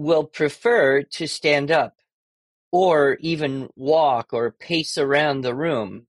will 0.00 0.24
prefer 0.24 1.02
to 1.02 1.26
stand 1.26 1.70
up 1.70 1.94
or 2.72 3.18
even 3.20 3.68
walk 3.76 4.32
or 4.32 4.50
pace 4.50 4.96
around 4.96 5.42
the 5.42 5.54
room. 5.54 6.06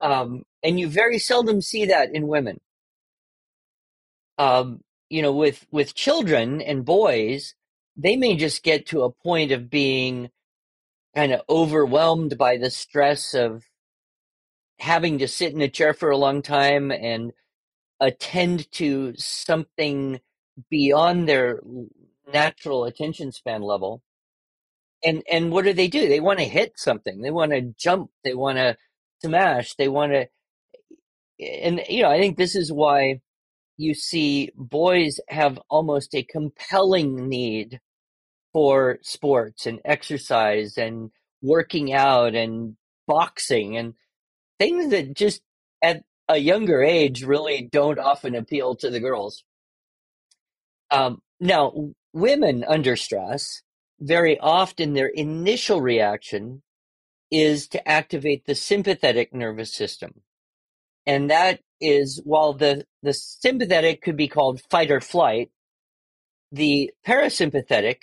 Um, 0.00 0.44
and 0.62 0.78
you 0.78 0.88
very 0.88 1.18
seldom 1.18 1.60
see 1.60 1.86
that 1.86 2.14
in 2.14 2.28
women. 2.28 2.60
Um, 4.38 4.82
you 5.10 5.22
know, 5.22 5.32
with 5.32 5.66
with 5.72 5.94
children 5.94 6.60
and 6.60 6.84
boys, 6.84 7.54
they 7.96 8.16
may 8.16 8.36
just 8.36 8.62
get 8.62 8.86
to 8.86 9.02
a 9.02 9.10
point 9.10 9.50
of 9.50 9.70
being 9.70 10.30
kind 11.16 11.32
of 11.32 11.42
overwhelmed 11.48 12.38
by 12.38 12.58
the 12.58 12.70
stress 12.70 13.34
of 13.34 13.64
having 14.78 15.18
to 15.18 15.28
sit 15.28 15.52
in 15.52 15.60
a 15.60 15.68
chair 15.68 15.94
for 15.94 16.10
a 16.10 16.16
long 16.16 16.42
time 16.42 16.92
and 16.92 17.32
attend 18.00 18.70
to 18.72 19.14
something 19.16 20.20
beyond 20.70 21.28
their 21.28 21.60
natural 22.32 22.84
attention 22.84 23.32
span 23.32 23.62
level. 23.62 24.02
And 25.04 25.22
and 25.30 25.50
what 25.52 25.64
do 25.64 25.72
they 25.72 25.88
do? 25.88 26.08
They 26.08 26.20
want 26.20 26.38
to 26.38 26.44
hit 26.46 26.72
something. 26.76 27.20
They 27.20 27.30
want 27.30 27.52
to 27.52 27.74
jump. 27.78 28.10
They 28.24 28.34
want 28.34 28.58
to 28.58 28.76
smash. 29.22 29.74
They 29.76 29.88
want 29.88 30.12
to 30.12 30.28
and 31.40 31.82
you 31.88 32.02
know 32.02 32.10
i 32.10 32.18
think 32.18 32.36
this 32.36 32.54
is 32.54 32.72
why 32.72 33.20
you 33.76 33.94
see 33.94 34.50
boys 34.56 35.18
have 35.28 35.58
almost 35.68 36.14
a 36.14 36.22
compelling 36.22 37.28
need 37.28 37.80
for 38.52 38.98
sports 39.02 39.66
and 39.66 39.80
exercise 39.84 40.78
and 40.78 41.10
working 41.42 41.92
out 41.92 42.34
and 42.34 42.76
boxing 43.06 43.76
and 43.76 43.94
things 44.58 44.90
that 44.90 45.14
just 45.14 45.42
at 45.82 46.04
a 46.28 46.38
younger 46.38 46.82
age 46.82 47.24
really 47.24 47.68
don't 47.72 47.98
often 47.98 48.34
appeal 48.34 48.76
to 48.76 48.90
the 48.90 49.00
girls. 49.00 49.44
Um, 50.90 51.20
now, 51.40 51.92
women 52.14 52.64
under 52.66 52.96
stress, 52.96 53.62
very 54.00 54.38
often 54.38 54.94
their 54.94 55.08
initial 55.08 55.80
reaction 55.80 56.62
is 57.30 57.68
to 57.68 57.88
activate 57.88 58.46
the 58.46 58.54
sympathetic 58.54 59.34
nervous 59.34 59.72
system. 59.72 60.22
And 61.06 61.30
that 61.30 61.60
is, 61.80 62.20
while 62.24 62.54
the, 62.54 62.86
the 63.02 63.12
sympathetic 63.12 64.00
could 64.00 64.16
be 64.16 64.28
called 64.28 64.62
fight 64.70 64.90
or 64.90 65.00
flight, 65.00 65.50
the 66.52 66.92
parasympathetic 67.06 68.02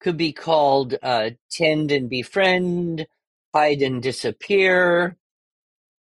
could 0.00 0.16
be 0.16 0.32
called 0.32 0.96
uh, 1.02 1.30
tend 1.50 1.92
and 1.92 2.10
befriend, 2.10 3.06
hide 3.54 3.82
and 3.82 4.02
disappear. 4.02 5.16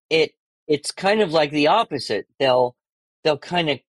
It 0.09 0.33
it's 0.67 0.91
kind 0.91 1.21
of 1.21 1.33
like 1.33 1.51
the 1.51 1.67
opposite. 1.67 2.27
They'll 2.39 2.77
they'll 3.23 3.39
kind 3.39 3.69
of 3.69 3.81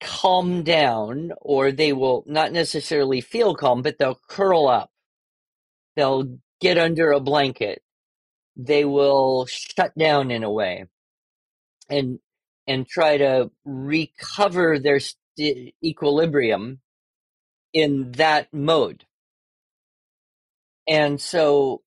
calm 0.00 0.62
down, 0.64 1.32
or 1.40 1.72
they 1.72 1.92
will 1.92 2.24
not 2.26 2.52
necessarily 2.52 3.20
feel 3.20 3.54
calm, 3.54 3.82
but 3.82 3.98
they'll 3.98 4.20
curl 4.28 4.68
up. 4.68 4.90
They'll 5.96 6.38
get 6.60 6.78
under 6.78 7.12
a 7.12 7.20
blanket. 7.20 7.82
They 8.56 8.84
will 8.84 9.46
shut 9.46 9.96
down 9.98 10.30
in 10.30 10.44
a 10.44 10.50
way 10.52 10.86
and 11.88 12.18
and 12.66 12.86
try 12.88 13.16
to 13.18 13.50
recover 13.64 14.78
their 14.78 15.00
st- 15.00 15.74
equilibrium 15.84 16.80
in 17.72 18.12
that 18.12 18.48
mode. 18.52 19.04
And 20.88 21.20
so 21.20 21.82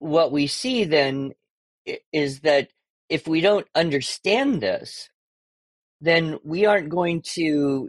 what 0.00 0.32
we 0.32 0.46
see 0.48 0.84
then 0.84 1.32
is 2.12 2.40
that 2.40 2.70
if 3.10 3.28
we 3.28 3.40
don't 3.42 3.66
understand 3.74 4.60
this, 4.62 5.10
then 6.02 6.38
we 6.44 6.66
aren't 6.66 6.90
going 6.90 7.22
to 7.22 7.88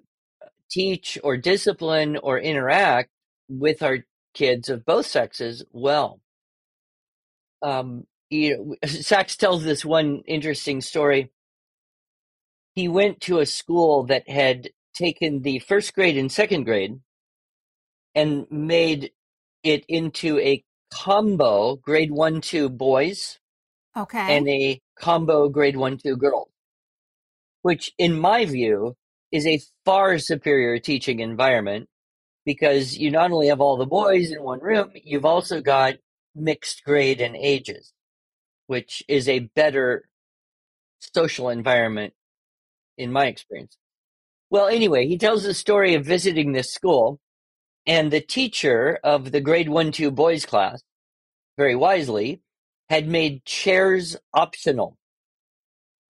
teach 0.72 1.17
or 1.24 1.36
discipline 1.36 2.17
or 2.17 2.39
interact 2.39 3.10
with 3.50 3.82
our 3.84 4.00
kids 4.34 4.70
of 4.70 4.86
both 4.86 5.08
sexes 5.08 5.65
well. 5.72 6.22
Um, 7.63 8.05
you 8.29 8.58
know, 8.58 8.75
Sax 8.88 9.36
tells 9.36 9.63
this 9.63 9.84
one 9.84 10.22
interesting 10.27 10.82
story. 10.82 11.32
He 12.75 12.88
went 12.88 13.22
to 13.22 13.39
a 13.39 13.46
school 13.46 14.05
that 14.05 14.29
had 14.29 14.70
taken 14.96 15.41
the 15.41 15.60
first 15.60 15.93
grade 15.96 16.17
and 16.17 16.32
second 16.32 16.65
grade 16.65 17.00
and 18.15 18.46
made 18.51 19.12
it 19.63 19.86
into 19.88 20.39
a 20.39 20.63
combo 20.91 21.75
grade 21.77 22.12
one, 22.12 22.41
two 22.41 22.70
boys 22.70 23.39
Okay. 23.98 24.38
and 24.38 24.48
a 24.48 24.79
combo 25.00 25.50
grade 25.50 25.77
one, 25.77 25.98
two 25.98 26.15
girls, 26.17 26.50
which 27.63 27.91
in 27.98 28.17
my 28.17 28.46
view 28.46 28.96
is 29.32 29.48
a 29.48 29.62
far 29.84 30.20
superior 30.20 30.77
teaching 30.77 31.20
environment 31.20 31.89
because 32.46 32.98
you 32.98 33.10
not 33.10 33.32
only 33.32 33.48
have 33.48 33.62
all 33.62 33.77
the 33.77 33.86
boys 33.86 34.32
in 34.32 34.43
one 34.43 34.60
room, 34.60 34.91
you've 34.93 35.25
also 35.25 35.62
got 35.62 35.96
mixed 36.36 36.84
grade 36.84 37.22
and 37.22 37.36
ages, 37.36 37.93
which 38.67 39.01
is 39.08 39.27
a 39.27 39.50
better 39.55 40.03
social 41.00 41.50
environment 41.50 42.13
in 42.98 43.12
my 43.12 43.25
experience. 43.25 43.77
Well, 44.50 44.67
anyway, 44.67 45.08
he 45.08 45.17
tells 45.17 45.43
the 45.43 45.53
story 45.53 45.96
of 45.96 46.05
visiting 46.05 46.51
this 46.51 46.72
school, 46.72 47.20
and 47.88 48.12
the 48.12 48.22
teacher 48.22 49.00
of 49.03 49.32
the 49.32 49.41
grade 49.41 49.70
one, 49.70 49.91
two 49.91 50.12
boys 50.12 50.46
class, 50.46 50.84
very 51.58 51.75
wisely, 51.75 52.41
had 52.89 53.08
made 53.08 53.46
chairs 53.46 54.15
optional. 54.34 54.98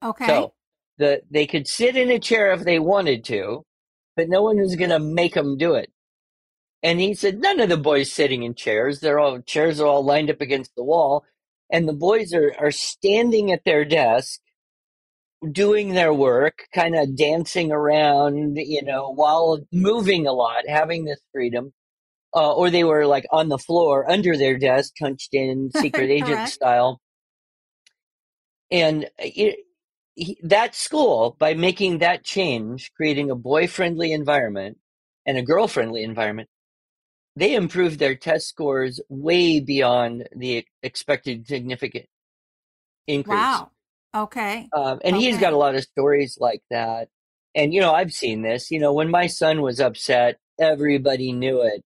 okay. 0.03 0.25
So 0.25 0.53
the 0.97 1.21
they 1.29 1.47
could 1.47 1.67
sit 1.67 1.95
in 1.95 2.09
a 2.09 2.19
chair 2.19 2.51
if 2.53 2.63
they 2.63 2.79
wanted 2.79 3.23
to, 3.25 3.63
but 4.15 4.29
no 4.29 4.41
one 4.43 4.57
was 4.59 4.75
going 4.75 4.89
to 4.91 4.99
make 4.99 5.33
them 5.33 5.57
do 5.57 5.73
it. 5.75 5.91
And 6.83 6.99
he 6.99 7.13
said, 7.13 7.39
none 7.39 7.61
of 7.61 7.69
the 7.69 7.77
boys 7.77 8.11
sitting 8.11 8.43
in 8.43 8.55
chairs. 8.55 8.99
They're 8.99 9.19
all 9.19 9.39
chairs 9.41 9.79
are 9.79 9.87
all 9.87 10.03
lined 10.03 10.29
up 10.29 10.41
against 10.41 10.75
the 10.75 10.83
wall, 10.83 11.25
and 11.71 11.87
the 11.87 11.93
boys 11.93 12.33
are 12.33 12.53
are 12.59 12.71
standing 12.71 13.51
at 13.51 13.63
their 13.65 13.85
desk, 13.85 14.39
doing 15.51 15.93
their 15.93 16.13
work, 16.13 16.65
kind 16.73 16.95
of 16.95 17.15
dancing 17.17 17.71
around, 17.71 18.57
you 18.57 18.83
know, 18.83 19.11
while 19.13 19.59
moving 19.71 20.27
a 20.27 20.33
lot, 20.33 20.67
having 20.67 21.05
this 21.05 21.21
freedom. 21.31 21.73
Uh, 22.35 22.51
or 22.55 22.71
they 22.71 22.83
were 22.83 23.05
like 23.05 23.25
on 23.31 23.47
the 23.49 23.59
floor 23.59 24.09
under 24.09 24.35
their 24.35 24.57
desk, 24.57 24.93
hunched 24.99 25.33
in, 25.33 25.69
secret 25.75 26.09
agent 26.09 26.49
style. 26.49 26.99
And 28.71 29.07
it, 29.19 29.59
he, 30.15 30.37
that 30.43 30.75
school, 30.75 31.35
by 31.39 31.53
making 31.53 31.99
that 31.99 32.23
change, 32.23 32.91
creating 32.93 33.29
a 33.29 33.35
boy 33.35 33.67
friendly 33.67 34.11
environment 34.11 34.77
and 35.25 35.37
a 35.37 35.41
girl 35.41 35.67
friendly 35.67 36.03
environment, 36.03 36.49
they 37.35 37.55
improved 37.55 37.99
their 37.99 38.15
test 38.15 38.47
scores 38.47 39.01
way 39.09 39.59
beyond 39.59 40.27
the 40.35 40.65
expected 40.83 41.47
significant 41.47 42.05
increase. 43.07 43.35
Wow. 43.35 43.71
Okay. 44.15 44.69
Um, 44.73 44.99
and 45.03 45.15
he's 45.15 45.39
got 45.39 45.53
a 45.53 45.57
lot 45.57 45.75
of 45.75 45.83
stories 45.83 46.37
like 46.39 46.61
that. 46.69 47.09
And, 47.55 47.73
you 47.73 47.81
know, 47.81 47.93
I've 47.93 48.13
seen 48.13 48.43
this. 48.43 48.69
You 48.69 48.79
know, 48.79 48.93
when 48.93 49.09
my 49.09 49.27
son 49.27 49.61
was 49.61 49.79
upset, 49.79 50.37
everybody 50.59 51.31
knew 51.31 51.61
it. 51.63 51.83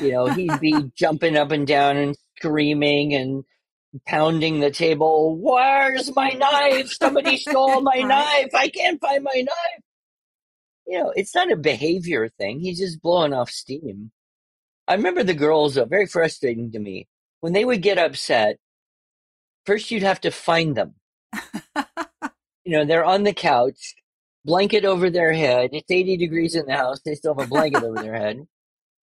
You 0.00 0.12
know, 0.12 0.26
he'd 0.26 0.60
be 0.60 0.74
jumping 0.96 1.36
up 1.36 1.50
and 1.50 1.66
down 1.66 1.96
and 1.96 2.16
screaming 2.36 3.14
and 3.14 3.44
pounding 4.06 4.60
the 4.60 4.70
table. 4.70 5.36
Where's 5.38 6.14
my 6.14 6.30
knife? 6.30 6.90
Somebody 6.92 7.36
stole 7.38 7.80
my 7.82 7.92
Right. 7.96 8.06
knife. 8.06 8.54
I 8.54 8.68
can't 8.68 9.00
find 9.00 9.22
my 9.24 9.34
knife. 9.34 9.82
You 10.86 10.98
know, 10.98 11.12
it's 11.16 11.34
not 11.34 11.50
a 11.52 11.56
behavior 11.56 12.28
thing. 12.28 12.60
He's 12.60 12.78
just 12.78 13.00
blowing 13.02 13.32
off 13.32 13.50
steam. 13.50 14.10
I 14.86 14.94
remember 14.94 15.22
the 15.22 15.34
girls, 15.34 15.78
uh, 15.78 15.86
very 15.86 16.06
frustrating 16.06 16.70
to 16.72 16.78
me. 16.78 17.08
When 17.40 17.52
they 17.54 17.64
would 17.64 17.82
get 17.82 17.98
upset, 17.98 18.58
first 19.66 19.90
you'd 19.90 20.02
have 20.02 20.20
to 20.22 20.30
find 20.30 20.76
them. 20.76 20.94
You 22.64 22.78
know, 22.78 22.84
they're 22.84 23.04
on 23.04 23.24
the 23.24 23.32
couch, 23.34 23.94
blanket 24.44 24.84
over 24.84 25.10
their 25.10 25.32
head. 25.32 25.70
It's 25.72 25.90
80 25.90 26.16
degrees 26.16 26.54
in 26.54 26.66
the 26.66 26.76
house. 26.76 27.00
They 27.04 27.14
still 27.14 27.34
have 27.34 27.46
a 27.46 27.48
blanket 27.48 27.82
over 27.82 27.98
their 27.98 28.14
head. 28.14 28.46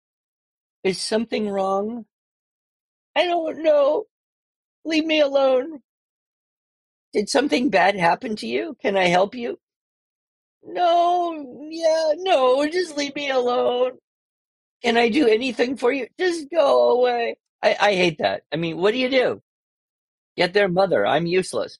Is 0.83 0.99
something 1.01 1.49
wrong? 1.49 2.05
I 3.15 3.25
don't 3.25 3.63
know. 3.63 4.05
Leave 4.85 5.05
me 5.05 5.19
alone. 5.21 5.81
Did 7.13 7.29
something 7.29 7.69
bad 7.69 7.95
happen 7.95 8.35
to 8.37 8.47
you? 8.47 8.75
Can 8.81 8.97
I 8.97 9.05
help 9.05 9.35
you? 9.35 9.59
No, 10.63 11.67
yeah, 11.69 12.13
no, 12.17 12.67
just 12.67 12.97
leave 12.97 13.15
me 13.15 13.29
alone. 13.29 13.93
Can 14.83 14.97
I 14.97 15.09
do 15.09 15.27
anything 15.27 15.77
for 15.77 15.91
you? 15.91 16.07
Just 16.19 16.49
go 16.49 16.91
away. 16.91 17.37
I, 17.61 17.75
I 17.79 17.93
hate 17.95 18.17
that. 18.19 18.43
I 18.51 18.57
mean, 18.57 18.77
what 18.77 18.91
do 18.91 18.97
you 18.99 19.09
do? 19.09 19.41
Get 20.37 20.53
their 20.53 20.67
mother. 20.69 21.05
I'm 21.05 21.25
useless. 21.25 21.79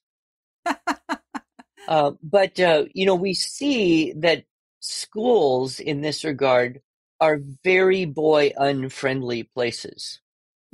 Uh, 1.86 2.12
but, 2.22 2.58
uh, 2.60 2.84
you 2.94 3.06
know, 3.06 3.14
we 3.14 3.34
see 3.34 4.12
that 4.14 4.44
schools 4.80 5.80
in 5.80 6.00
this 6.00 6.24
regard 6.24 6.80
are 7.20 7.40
very 7.62 8.04
boy 8.06 8.52
unfriendly 8.56 9.42
places. 9.42 10.20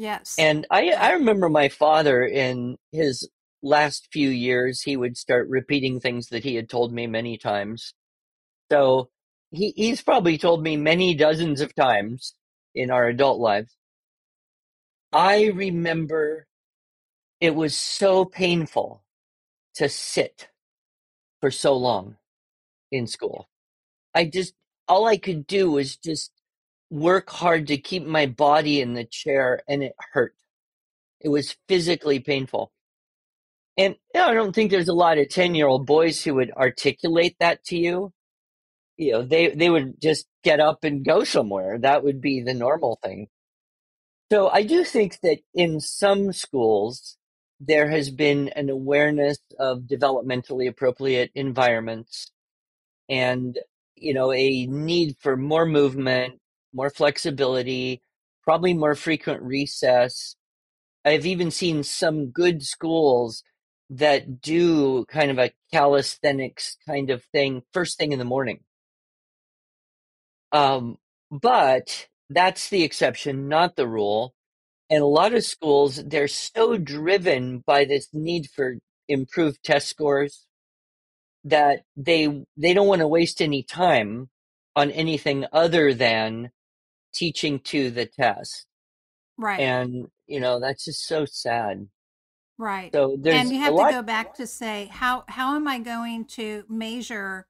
Yes. 0.01 0.35
And 0.39 0.67
I, 0.71 0.91
I 0.91 1.13
remember 1.13 1.49
my 1.49 1.69
father 1.69 2.25
in 2.25 2.79
his 2.91 3.29
last 3.63 4.09
few 4.13 4.31
years, 4.31 4.83
he 4.83 4.97
would 4.97 5.17
start 5.17 5.49
repeating 5.49 6.01
things 6.01 6.29
that 6.29 6.43
he 6.45 6.55
had 6.55 6.71
told 6.71 6.93
me 6.93 7.07
many 7.07 7.37
times. 7.37 7.95
So 8.73 9.11
he, 9.51 9.73
he's 9.77 10.03
probably 10.03 10.39
told 10.39 10.63
me 10.63 10.77
many 10.77 11.15
dozens 11.15 11.61
of 11.61 11.75
times 11.75 12.35
in 12.75 12.91
our 12.91 13.07
adult 13.09 13.41
lives. 13.41 13.77
I 15.13 15.47
remember 15.47 16.47
it 17.41 17.55
was 17.55 17.77
so 17.77 18.25
painful 18.25 19.05
to 19.75 19.89
sit 19.89 20.49
for 21.41 21.51
so 21.51 21.77
long 21.77 22.17
in 22.91 23.07
school. 23.07 23.49
I 24.15 24.25
just, 24.25 24.55
all 24.89 25.07
I 25.07 25.19
could 25.19 25.47
do 25.47 25.71
was 25.73 25.97
just 25.97 26.33
work 26.91 27.31
hard 27.31 27.69
to 27.69 27.79
keep 27.79 28.05
my 28.05 28.27
body 28.27 28.81
in 28.81 28.95
the 28.95 29.05
chair 29.05 29.63
and 29.69 29.83
it 29.83 29.95
hurt. 30.13 30.35
It 31.21 31.29
was 31.29 31.57
physically 31.69 32.21
painful. 32.21 32.73
And 33.77 33.95
you 34.15 34.21
know, 34.21 34.27
I 34.27 34.35
don't 34.35 34.55
think 34.55 34.71
there's 34.71 34.89
a 34.89 34.95
lot 34.95 35.19
of 35.19 35.29
10 35.29 35.55
year 35.55 35.67
old 35.69 35.87
boys 35.87 36.23
who 36.23 36.35
would 36.35 36.51
articulate 36.53 37.37
that 37.41 37.65
to 37.67 37.77
you. 37.77 38.13
You 38.97 39.13
know, 39.13 39.23
they, 39.23 39.49
they 39.49 39.71
would 39.71 40.01
just 40.03 40.27
get 40.45 40.61
up 40.61 40.85
and 40.85 41.05
go 41.05 41.25
somewhere. 41.25 41.79
That 41.79 42.05
would 42.05 42.21
be 42.21 42.43
the 42.43 42.55
normal 42.55 42.99
thing. 43.03 43.29
So 44.31 44.49
I 44.49 44.63
do 44.63 44.85
think 44.85 45.21
that 45.23 45.39
in 45.55 45.81
some 45.81 46.33
schools, 46.33 47.17
there 47.61 47.91
has 47.91 48.11
been 48.11 48.49
an 48.51 48.71
awareness 48.71 49.39
of 49.59 49.81
developmentally 49.83 50.69
appropriate 50.69 51.31
environments 51.35 52.31
and, 53.09 53.59
you 53.97 54.15
know, 54.15 54.33
a 54.33 54.67
need 54.67 55.17
for 55.21 55.37
more 55.37 55.67
movement, 55.67 56.40
more 56.73 56.91
flexibility, 56.91 58.03
probably 58.43 58.75
more 58.75 58.95
frequent 58.95 59.43
recess. 59.43 60.37
I've 61.05 61.27
even 61.27 61.51
seen 61.51 61.83
some 61.83 62.31
good 62.31 62.63
schools 62.63 63.43
that 63.91 64.41
do 64.41 65.05
kind 65.07 65.31
of 65.31 65.39
a 65.39 65.53
calisthenics 65.73 66.77
kind 66.87 67.11
of 67.11 67.25
thing 67.33 67.63
first 67.73 67.99
thing 67.99 68.13
in 68.13 68.19
the 68.19 68.25
morning. 68.25 68.61
Um, 70.53 70.99
but 71.31 72.09
that's 72.29 72.69
the 72.69 72.85
exception, 72.85 73.49
not 73.49 73.77
the 73.77 73.89
rule. 73.89 74.35
And 74.89 75.03
a 75.03 75.07
lot 75.07 75.35
of 75.35 75.45
schools, 75.45 76.03
they're 76.05 76.29
so 76.29 76.77
driven 76.77 77.63
by 77.67 77.85
this 77.85 78.09
need 78.13 78.49
for 78.55 78.77
improved 79.09 79.63
test 79.65 79.89
scores 79.89 80.47
that 81.45 81.83
they 81.97 82.45
they 82.57 82.75
don't 82.75 82.87
want 82.87 83.01
to 83.01 83.09
waste 83.09 83.41
any 83.41 83.63
time 83.63 84.29
on 84.77 84.91
anything 84.91 85.47
other 85.53 85.95
than 85.95 86.51
teaching 87.13 87.61
to 87.61 87.91
the 87.91 88.07
test. 88.07 88.67
right. 89.37 89.61
And 89.61 90.07
you 90.27 90.41
know, 90.41 90.61
that's 90.61 90.85
just 90.85 91.07
so 91.07 91.25
sad. 91.25 91.87
right. 92.59 92.93
So 92.93 93.17
there's 93.19 93.37
and 93.37 93.51
you 93.51 93.59
have 93.61 93.77
to 93.77 93.91
go 93.91 94.03
back 94.03 94.35
to 94.35 94.47
say 94.47 94.89
how 94.93 95.25
how 95.29 95.57
am 95.57 95.67
I 95.67 95.79
going 95.79 96.25
to 96.27 96.65
measure 96.69 97.47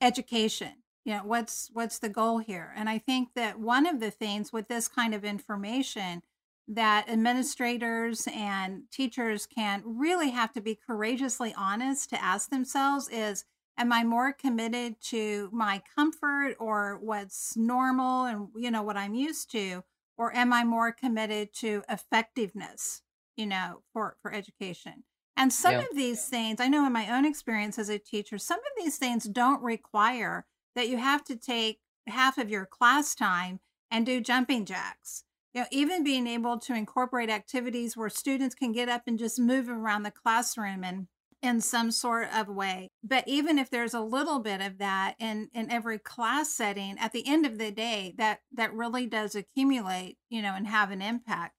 education? 0.00 0.72
You 1.04 1.14
know, 1.14 1.22
what's 1.24 1.70
what's 1.72 1.98
the 1.98 2.08
goal 2.08 2.38
here? 2.38 2.72
And 2.76 2.88
I 2.88 2.98
think 2.98 3.30
that 3.34 3.58
one 3.58 3.86
of 3.86 4.00
the 4.00 4.10
things 4.10 4.52
with 4.52 4.68
this 4.68 4.88
kind 4.88 5.14
of 5.14 5.24
information 5.24 6.22
that 6.68 7.08
administrators 7.10 8.26
and 8.34 8.84
teachers 8.90 9.46
can 9.46 9.82
really 9.84 10.30
have 10.30 10.52
to 10.54 10.60
be 10.60 10.78
courageously 10.86 11.54
honest 11.56 12.08
to 12.10 12.22
ask 12.22 12.48
themselves 12.48 13.08
is 13.10 13.44
am 13.78 13.92
i 13.92 14.04
more 14.04 14.32
committed 14.32 15.00
to 15.00 15.48
my 15.52 15.82
comfort 15.94 16.54
or 16.58 16.98
what's 17.02 17.56
normal 17.56 18.24
and 18.24 18.48
you 18.56 18.70
know 18.70 18.82
what 18.82 18.96
i'm 18.96 19.14
used 19.14 19.50
to 19.50 19.82
or 20.16 20.34
am 20.36 20.52
i 20.52 20.64
more 20.64 20.92
committed 20.92 21.52
to 21.52 21.82
effectiveness 21.88 23.02
you 23.36 23.46
know 23.46 23.82
for 23.92 24.16
for 24.22 24.32
education 24.32 25.04
and 25.36 25.52
some 25.52 25.74
Yeah. 25.74 25.80
of 25.90 25.96
these 25.96 26.26
things 26.28 26.60
i 26.60 26.68
know 26.68 26.86
in 26.86 26.92
my 26.92 27.08
own 27.16 27.24
experience 27.24 27.78
as 27.78 27.88
a 27.88 27.98
teacher 27.98 28.38
some 28.38 28.58
of 28.60 28.82
these 28.84 28.96
things 28.98 29.24
don't 29.24 29.62
require 29.62 30.46
that 30.74 30.88
you 30.88 30.98
have 30.98 31.24
to 31.24 31.36
take 31.36 31.80
half 32.06 32.38
of 32.38 32.50
your 32.50 32.66
class 32.66 33.14
time 33.14 33.60
and 33.90 34.04
do 34.06 34.20
jumping 34.20 34.64
jacks 34.64 35.24
you 35.52 35.60
know 35.60 35.66
even 35.70 36.04
being 36.04 36.26
able 36.26 36.58
to 36.58 36.74
incorporate 36.74 37.30
activities 37.30 37.96
where 37.96 38.10
students 38.10 38.54
can 38.54 38.72
get 38.72 38.88
up 38.88 39.02
and 39.06 39.18
just 39.18 39.38
move 39.38 39.68
around 39.68 40.02
the 40.02 40.10
classroom 40.10 40.84
and 40.84 41.06
in 41.44 41.60
some 41.60 41.90
sort 41.90 42.28
of 42.34 42.48
way 42.48 42.90
but 43.02 43.22
even 43.26 43.58
if 43.58 43.68
there's 43.70 43.94
a 43.94 44.00
little 44.00 44.38
bit 44.38 44.60
of 44.60 44.78
that 44.78 45.14
in 45.18 45.48
in 45.52 45.70
every 45.70 45.98
class 45.98 46.50
setting 46.50 46.96
at 46.98 47.12
the 47.12 47.26
end 47.26 47.44
of 47.44 47.58
the 47.58 47.70
day 47.70 48.14
that 48.16 48.40
that 48.52 48.72
really 48.72 49.06
does 49.06 49.34
accumulate 49.34 50.16
you 50.30 50.42
know 50.42 50.54
and 50.54 50.66
have 50.66 50.90
an 50.90 51.02
impact. 51.02 51.54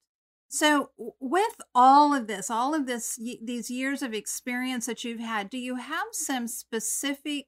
So 0.48 0.90
with 1.20 1.60
all 1.74 2.14
of 2.14 2.26
this 2.26 2.50
all 2.50 2.74
of 2.74 2.86
this 2.86 3.18
these 3.42 3.70
years 3.70 4.02
of 4.02 4.14
experience 4.14 4.86
that 4.86 5.04
you've 5.04 5.20
had 5.20 5.50
do 5.50 5.58
you 5.58 5.76
have 5.76 6.06
some 6.12 6.46
specific 6.46 7.46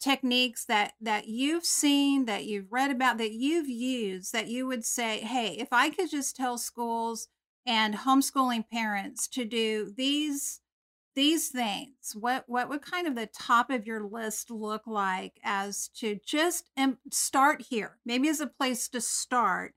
techniques 0.00 0.64
that 0.66 0.92
that 1.00 1.28
you've 1.28 1.64
seen 1.64 2.26
that 2.26 2.44
you've 2.44 2.70
read 2.70 2.90
about 2.90 3.16
that 3.16 3.32
you've 3.32 3.68
used 3.68 4.32
that 4.32 4.48
you 4.48 4.66
would 4.66 4.84
say 4.84 5.20
hey 5.20 5.56
if 5.58 5.68
i 5.72 5.88
could 5.88 6.10
just 6.10 6.36
tell 6.36 6.58
schools 6.58 7.28
and 7.64 7.94
homeschooling 7.94 8.68
parents 8.68 9.26
to 9.26 9.46
do 9.46 9.90
these 9.96 10.60
these 11.14 11.48
things 11.48 12.14
what 12.14 12.44
what 12.48 12.68
would 12.68 12.82
kind 12.82 13.06
of 13.06 13.14
the 13.14 13.26
top 13.26 13.70
of 13.70 13.86
your 13.86 14.04
list 14.04 14.50
look 14.50 14.82
like 14.86 15.38
as 15.44 15.88
to 15.88 16.18
just 16.26 16.70
um, 16.76 16.98
start 17.10 17.62
here 17.70 17.98
maybe 18.04 18.28
as 18.28 18.40
a 18.40 18.46
place 18.46 18.88
to 18.88 19.00
start? 19.00 19.74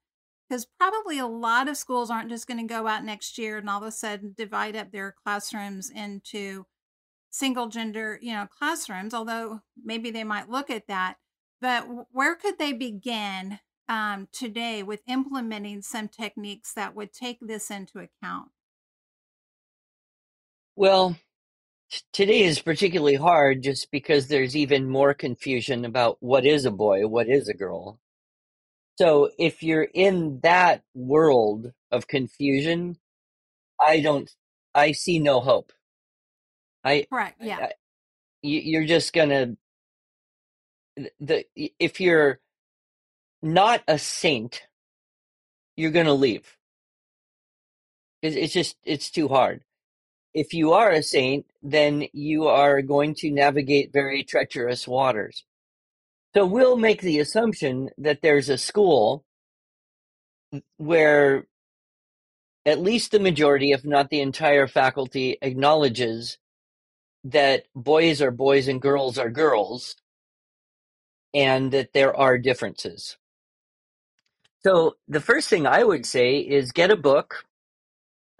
Because 0.49 0.65
probably 0.65 1.19
a 1.19 1.27
lot 1.27 1.67
of 1.67 1.77
schools 1.77 2.09
aren't 2.09 2.29
just 2.29 2.47
going 2.47 2.65
to 2.65 2.73
go 2.73 2.87
out 2.87 3.03
next 3.03 3.37
year 3.37 3.57
and 3.57 3.69
all 3.69 3.81
of 3.81 3.87
a 3.87 3.91
sudden 3.91 4.33
divide 4.37 4.75
up 4.75 4.91
their 4.91 5.13
classrooms 5.23 5.89
into 5.89 6.65
single 7.29 7.67
gender 7.67 8.17
you 8.21 8.33
know 8.33 8.47
classrooms 8.47 9.13
although 9.13 9.61
maybe 9.83 10.11
they 10.11 10.23
might 10.23 10.49
look 10.49 10.69
at 10.69 10.87
that. 10.87 11.17
But 11.59 11.87
where 12.11 12.35
could 12.35 12.59
they 12.59 12.73
begin 12.73 13.59
um, 13.89 14.27
today 14.31 14.83
with 14.83 15.01
implementing 15.07 15.81
some 15.81 16.07
techniques 16.07 16.73
that 16.73 16.95
would 16.95 17.13
take 17.13 17.39
this 17.41 17.71
into 17.71 17.99
account? 17.99 18.49
Well, 20.75 21.17
today 22.13 22.41
is 22.43 22.61
particularly 22.61 23.15
hard 23.15 23.63
just 23.63 23.91
because 23.91 24.27
there's 24.27 24.55
even 24.55 24.89
more 24.89 25.13
confusion 25.13 25.85
about 25.85 26.17
what 26.21 26.45
is 26.45 26.65
a 26.65 26.71
boy, 26.71 27.07
what 27.07 27.27
is 27.29 27.47
a 27.47 27.53
girl. 27.53 27.99
So 28.99 29.31
if 29.37 29.63
you're 29.63 29.87
in 29.93 30.39
that 30.41 30.83
world 30.95 31.71
of 31.91 32.07
confusion, 32.07 32.97
I 33.79 34.01
don't, 34.01 34.29
I 34.75 34.91
see 34.93 35.19
no 35.19 35.39
hope. 35.39 35.71
I, 36.83 37.07
correct 37.11 37.37
yeah 37.41 37.57
I 37.61 37.71
you- 38.41 38.61
you're 38.61 38.85
just 38.85 39.13
gonna, 39.13 39.57
the, 41.19 41.45
if 41.79 41.99
you're 42.01 42.39
not 43.41 43.83
a 43.87 43.99
saint, 43.99 44.63
you're 45.75 45.91
gonna 45.91 46.13
leave. 46.13 46.57
It's, 48.21 48.35
it's 48.35 48.53
just, 48.53 48.77
it's 48.83 49.11
too 49.11 49.27
hard. 49.27 49.63
If 50.37 50.53
you 50.53 50.73
are 50.73 50.91
a 50.91 51.01
saint, 51.01 51.47
then 51.63 52.05
you 52.13 52.45
are 52.47 52.83
going 52.83 53.15
to 53.15 53.31
navigate 53.31 53.91
very 53.91 54.23
treacherous 54.23 54.87
waters. 54.87 55.43
So 56.35 56.45
we'll 56.45 56.77
make 56.77 57.01
the 57.01 57.17
assumption 57.17 57.89
that 57.97 58.21
there's 58.21 58.47
a 58.47 58.57
school 58.59 59.25
where 60.77 61.47
at 62.67 62.79
least 62.79 63.11
the 63.11 63.19
majority, 63.19 63.71
if 63.71 63.83
not 63.83 64.11
the 64.11 64.21
entire 64.21 64.67
faculty, 64.67 65.39
acknowledges 65.41 66.37
that 67.23 67.65
boys 67.75 68.21
are 68.21 68.29
boys 68.29 68.67
and 68.67 68.79
girls 68.79 69.17
are 69.17 69.31
girls 69.31 69.95
and 71.33 71.71
that 71.71 71.93
there 71.93 72.15
are 72.15 72.37
differences. 72.37 73.17
So 74.63 74.97
the 75.07 75.21
first 75.21 75.49
thing 75.49 75.65
I 75.65 75.83
would 75.83 76.05
say 76.05 76.37
is 76.37 76.71
get 76.71 76.91
a 76.91 76.97
book. 76.97 77.45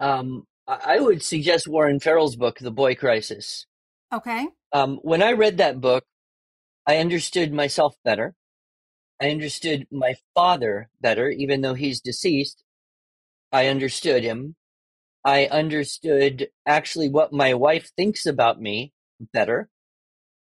Um, 0.00 0.47
I 0.68 1.00
would 1.00 1.22
suggest 1.22 1.66
Warren 1.66 1.98
Farrell's 1.98 2.36
book, 2.36 2.58
The 2.58 2.70
Boy 2.70 2.94
Crisis. 2.94 3.66
okay 4.12 4.48
Um, 4.72 4.98
when 5.02 5.22
I 5.22 5.32
read 5.32 5.56
that 5.56 5.80
book, 5.80 6.04
I 6.86 6.98
understood 6.98 7.52
myself 7.52 7.96
better. 8.04 8.34
I 9.20 9.30
understood 9.30 9.86
my 9.90 10.14
father 10.34 10.90
better, 11.00 11.30
even 11.30 11.62
though 11.62 11.74
he's 11.74 12.00
deceased. 12.00 12.64
I 13.50 13.68
understood 13.68 14.22
him. 14.22 14.56
I 15.24 15.46
understood 15.46 16.48
actually 16.66 17.08
what 17.08 17.32
my 17.32 17.54
wife 17.54 17.90
thinks 17.96 18.26
about 18.26 18.60
me 18.60 18.92
better. 19.32 19.70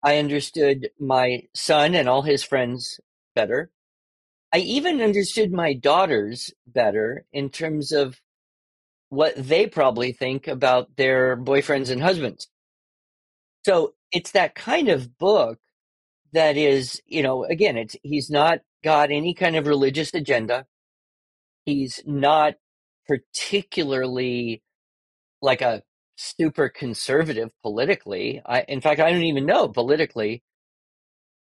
I 0.02 0.18
understood 0.18 0.90
my 0.98 1.42
son 1.54 1.94
and 1.94 2.08
all 2.08 2.22
his 2.22 2.44
friends 2.44 3.00
better. 3.34 3.70
I 4.52 4.58
even 4.58 5.00
understood 5.00 5.50
my 5.50 5.74
daughters 5.74 6.54
better 6.66 7.24
in 7.32 7.50
terms 7.50 7.90
of 7.90 8.20
what 9.14 9.34
they 9.36 9.66
probably 9.66 10.12
think 10.12 10.48
about 10.48 10.96
their 10.96 11.36
boyfriends 11.36 11.90
and 11.90 12.02
husbands. 12.02 12.48
So 13.64 13.94
it's 14.12 14.32
that 14.32 14.54
kind 14.54 14.88
of 14.88 15.18
book 15.18 15.58
that 16.32 16.56
is, 16.56 17.00
you 17.06 17.22
know, 17.22 17.44
again, 17.44 17.76
it's 17.76 17.96
he's 18.02 18.30
not 18.30 18.60
got 18.82 19.10
any 19.10 19.34
kind 19.34 19.56
of 19.56 19.66
religious 19.66 20.12
agenda. 20.14 20.66
He's 21.64 22.02
not 22.04 22.54
particularly 23.06 24.62
like 25.40 25.62
a 25.62 25.82
super 26.16 26.68
conservative 26.68 27.50
politically. 27.62 28.42
I, 28.44 28.62
in 28.62 28.80
fact, 28.80 29.00
I 29.00 29.10
don't 29.10 29.22
even 29.22 29.46
know 29.46 29.68
politically, 29.68 30.42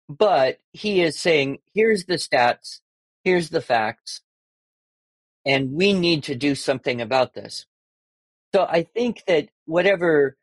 but 0.09 0.59
he 0.71 1.01
is 1.01 1.19
saying, 1.19 1.59
here's 1.73 2.05
the 2.05 2.15
stats, 2.15 2.79
here's 3.23 3.49
the 3.49 3.61
facts, 3.61 4.21
and 5.45 5.71
we 5.73 5.93
need 5.93 6.23
to 6.23 6.35
do 6.35 6.55
something 6.55 7.01
about 7.01 7.33
this. 7.33 7.65
So 8.53 8.63
I 8.63 8.83
think 8.83 9.23
that 9.27 9.49
whatever 9.65 10.37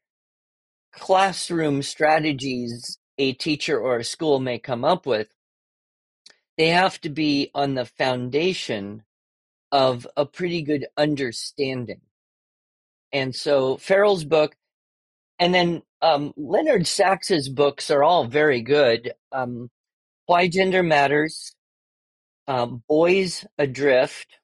classroom 0.92 1.82
strategies 1.82 2.98
a 3.18 3.32
teacher 3.32 3.78
or 3.78 3.98
a 3.98 4.04
school 4.04 4.40
may 4.40 4.58
come 4.58 4.84
up 4.84 5.06
with, 5.06 5.28
they 6.56 6.68
have 6.68 7.00
to 7.02 7.08
be 7.08 7.50
on 7.54 7.74
the 7.74 7.84
foundation 7.84 9.02
of 9.70 10.06
a 10.16 10.24
pretty 10.24 10.62
good 10.62 10.86
understanding. 10.96 12.00
And 13.12 13.34
so 13.34 13.76
Farrell's 13.76 14.24
book, 14.24 14.56
and 15.38 15.54
then 15.54 15.82
um, 16.02 16.32
Leonard 16.36 16.86
Sax's 16.86 17.48
books 17.48 17.90
are 17.90 18.02
all 18.02 18.26
very 18.26 18.62
good. 18.62 19.12
Um, 19.32 19.70
Why 20.26 20.48
Gender 20.48 20.82
Matters, 20.82 21.54
um, 22.46 22.82
Boys 22.88 23.46
Adrift, 23.58 24.37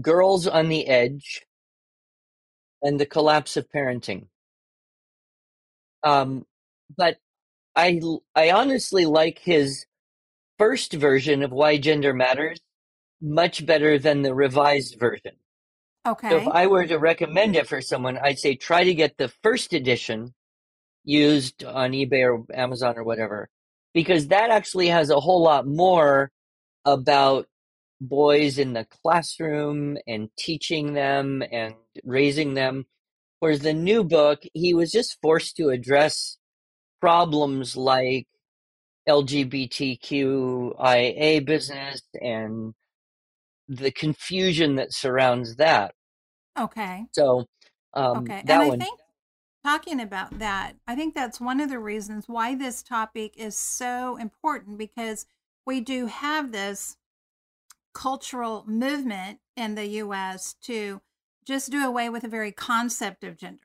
Girls 0.00 0.46
on 0.46 0.68
the 0.68 0.86
Edge, 0.86 1.46
and 2.82 2.98
The 2.98 3.06
Collapse 3.06 3.56
of 3.56 3.68
Parenting. 3.70 4.26
Um, 6.02 6.46
but 6.96 7.18
I, 7.76 8.00
I 8.34 8.50
honestly 8.50 9.06
like 9.06 9.38
his 9.38 9.86
first 10.58 10.92
version 10.92 11.42
of 11.42 11.52
Why 11.52 11.76
Gender 11.78 12.14
Matters 12.14 12.60
much 13.20 13.66
better 13.66 13.98
than 13.98 14.22
the 14.22 14.34
revised 14.34 14.98
version. 14.98 15.32
Okay. 16.06 16.30
So 16.30 16.36
if 16.38 16.48
I 16.48 16.66
were 16.66 16.86
to 16.86 16.98
recommend 16.98 17.56
it 17.56 17.66
for 17.66 17.82
someone, 17.82 18.16
I'd 18.16 18.38
say 18.38 18.54
try 18.54 18.84
to 18.84 18.94
get 18.94 19.18
the 19.18 19.28
first 19.42 19.74
edition 19.74 20.32
used 21.04 21.64
on 21.64 21.92
eBay 21.92 22.24
or 22.24 22.44
Amazon 22.54 22.96
or 22.96 23.04
whatever, 23.04 23.50
because 23.92 24.28
that 24.28 24.50
actually 24.50 24.88
has 24.88 25.10
a 25.10 25.20
whole 25.20 25.42
lot 25.42 25.66
more 25.66 26.30
about 26.86 27.46
boys 28.00 28.58
in 28.58 28.72
the 28.72 28.86
classroom 29.02 29.98
and 30.06 30.30
teaching 30.38 30.94
them 30.94 31.42
and 31.52 31.74
raising 32.04 32.54
them. 32.54 32.86
Whereas 33.40 33.60
the 33.60 33.74
new 33.74 34.04
book, 34.04 34.42
he 34.54 34.74
was 34.74 34.90
just 34.90 35.18
forced 35.22 35.56
to 35.56 35.70
address 35.70 36.36
problems 37.00 37.76
like 37.76 38.26
LGBTQIA 39.08 40.74
business 41.44 42.02
and 42.20 42.74
the 43.68 43.90
confusion 43.90 44.76
that 44.76 44.92
surrounds 44.92 45.56
that. 45.56 45.94
okay 46.58 47.06
So 47.12 47.46
um, 47.94 48.18
okay 48.18 48.40
and 48.40 48.48
that 48.48 48.60
i 48.60 48.68
one, 48.68 48.78
think 48.78 49.00
talking 49.64 50.00
about 50.00 50.38
that, 50.38 50.76
I 50.86 50.94
think 50.94 51.14
that's 51.14 51.40
one 51.40 51.60
of 51.60 51.68
the 51.68 51.78
reasons 51.78 52.24
why 52.28 52.54
this 52.54 52.82
topic 52.82 53.34
is 53.36 53.56
so 53.56 54.16
important 54.16 54.78
because 54.78 55.26
we 55.66 55.80
do 55.80 56.06
have 56.06 56.52
this 56.52 56.96
cultural 57.92 58.64
movement 58.66 59.40
in 59.56 59.74
the 59.74 59.86
US 59.86 60.54
to 60.62 61.00
just 61.46 61.70
do 61.70 61.84
away 61.84 62.08
with 62.08 62.22
the 62.22 62.28
very 62.28 62.52
concept 62.52 63.24
of 63.24 63.36
genders. 63.36 63.60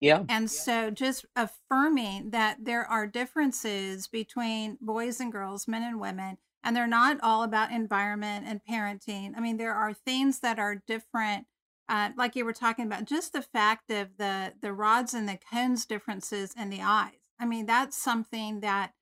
Yeah. 0.00 0.24
And 0.28 0.50
so 0.50 0.90
just 0.90 1.26
affirming 1.34 2.30
that 2.30 2.58
there 2.64 2.84
are 2.84 3.06
differences 3.06 4.06
between 4.06 4.78
boys 4.80 5.20
and 5.20 5.32
girls, 5.32 5.66
men 5.66 5.82
and 5.82 5.98
women, 6.00 6.38
and 6.62 6.76
they're 6.76 6.86
not 6.86 7.18
all 7.22 7.42
about 7.42 7.72
environment 7.72 8.44
and 8.46 8.60
parenting. 8.68 9.32
I 9.36 9.40
mean, 9.40 9.56
there 9.56 9.74
are 9.74 9.92
things 9.92 10.40
that 10.40 10.58
are 10.58 10.82
different. 10.86 11.46
Uh, 11.88 12.10
like 12.16 12.36
you 12.36 12.44
were 12.44 12.52
talking 12.52 12.84
about, 12.84 13.06
just 13.06 13.32
the 13.32 13.42
fact 13.42 13.90
of 13.90 14.18
the 14.18 14.52
the 14.60 14.72
rods 14.72 15.14
and 15.14 15.28
the 15.28 15.38
cones 15.50 15.86
differences 15.86 16.52
in 16.56 16.70
the 16.70 16.82
eyes. 16.82 17.14
I 17.40 17.46
mean, 17.46 17.66
that's 17.66 17.96
something 17.96 18.60
that 18.60 18.92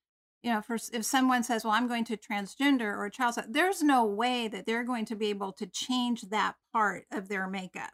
you 0.47 0.53
know, 0.55 0.63
for 0.63 0.77
if 0.95 1.05
someone 1.05 1.45
says, 1.45 1.65
"Well, 1.65 1.75
I'm 1.75 1.89
going 1.89 2.07
to 2.07 2.19
transgender 2.19 2.83
or 2.83 3.07
a 3.07 3.13
child," 3.13 3.37
there's 3.51 3.83
no 3.83 4.07
way 4.07 4.49
that 4.49 4.67
they're 4.67 4.85
going 4.85 5.07
to 5.07 5.17
be 5.17 5.29
able 5.31 5.53
to 5.55 5.67
change 5.67 6.23
that 6.31 6.57
part 6.73 7.07
of 7.13 7.29
their 7.29 7.49
makeup, 7.49 7.93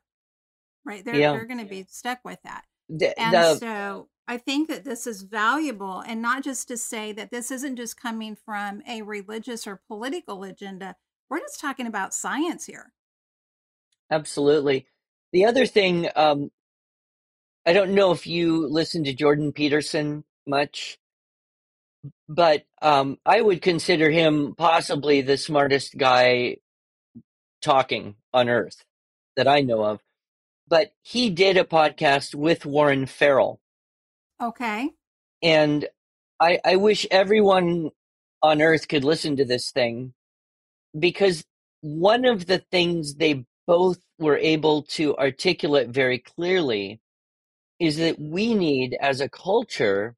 right? 0.84 1.04
They're 1.04 1.20
Yeah. 1.20 1.32
they're 1.32 1.46
going 1.46 1.60
to 1.60 1.66
be 1.66 1.86
stuck 1.90 2.20
with 2.24 2.40
that. 2.44 2.64
The, 2.90 3.14
And 3.18 3.32
the 3.32 3.44
so 3.44 4.10
I 4.28 4.38
think 4.38 4.68
that 4.68 4.84
this 4.84 5.06
is 5.06 5.22
valuable, 5.22 6.00
and 6.00 6.22
not 6.22 6.44
just 6.44 6.68
to 6.68 6.78
say 6.78 7.12
that 7.12 7.30
this 7.32 7.50
isn't 7.52 7.76
just 7.76 8.00
coming 8.00 8.36
from 8.36 8.82
a 8.88 9.02
religious 9.02 9.66
or 9.66 9.82
political 9.88 10.44
agenda. 10.44 10.96
We're 11.30 11.40
just 11.40 11.60
talking 11.60 11.86
about 11.86 12.14
science 12.14 12.66
here. 12.66 12.92
absolutely. 14.10 14.86
The 15.32 15.46
other 15.46 15.66
thing, 15.66 16.08
um, 16.16 16.50
I 17.66 17.72
don't 17.72 17.94
know 17.94 18.12
if 18.12 18.26
you 18.26 18.66
listen 18.68 19.04
to 19.04 19.14
Jordan 19.14 19.52
Peterson 19.52 20.24
much, 20.46 20.98
but 22.28 22.64
um, 22.80 23.18
I 23.24 23.40
would 23.40 23.62
consider 23.62 24.10
him 24.10 24.54
possibly 24.56 25.20
the 25.20 25.36
smartest 25.36 25.96
guy 25.96 26.56
talking 27.60 28.16
on 28.32 28.48
earth 28.48 28.84
that 29.36 29.48
I 29.48 29.60
know 29.60 29.84
of. 29.84 30.00
But 30.68 30.92
he 31.02 31.30
did 31.30 31.56
a 31.56 31.64
podcast 31.64 32.34
with 32.34 32.64
Warren 32.64 33.06
Farrell. 33.06 33.60
Okay. 34.40 34.90
And 35.42 35.86
I, 36.40 36.58
I 36.64 36.76
wish 36.76 37.06
everyone 37.10 37.90
on 38.42 38.62
earth 38.62 38.88
could 38.88 39.04
listen 39.04 39.36
to 39.36 39.44
this 39.44 39.70
thing 39.70 40.14
because 40.98 41.44
one 41.80 42.24
of 42.24 42.46
the 42.46 42.58
things 42.58 43.14
they 43.14 43.44
both 43.66 43.98
were 44.18 44.38
able 44.38 44.82
to 44.82 45.16
articulate 45.16 45.88
very 45.88 46.18
clearly 46.18 47.00
is 47.78 47.96
that 47.96 48.18
we 48.18 48.54
need 48.54 48.96
as 49.00 49.20
a 49.20 49.28
culture 49.28 50.16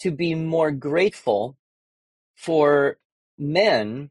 to 0.00 0.10
be 0.10 0.34
more 0.34 0.70
grateful 0.70 1.56
for 2.36 2.98
men 3.38 4.10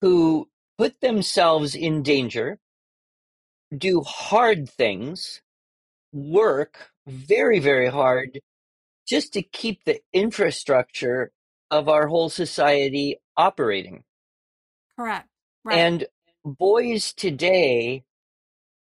who 0.00 0.48
put 0.78 1.00
themselves 1.00 1.74
in 1.74 2.02
danger, 2.02 2.58
do 3.76 4.00
hard 4.02 4.68
things, 4.68 5.42
work 6.12 6.90
very, 7.06 7.58
very 7.58 7.88
hard 7.88 8.40
just 9.06 9.32
to 9.32 9.42
keep 9.42 9.84
the 9.84 10.00
infrastructure 10.12 11.32
of 11.70 11.88
our 11.88 12.06
whole 12.06 12.28
society 12.28 13.20
operating. 13.36 14.04
Correct. 14.96 15.28
Right. 15.64 15.78
And 15.78 16.06
boys 16.44 17.12
today 17.12 18.04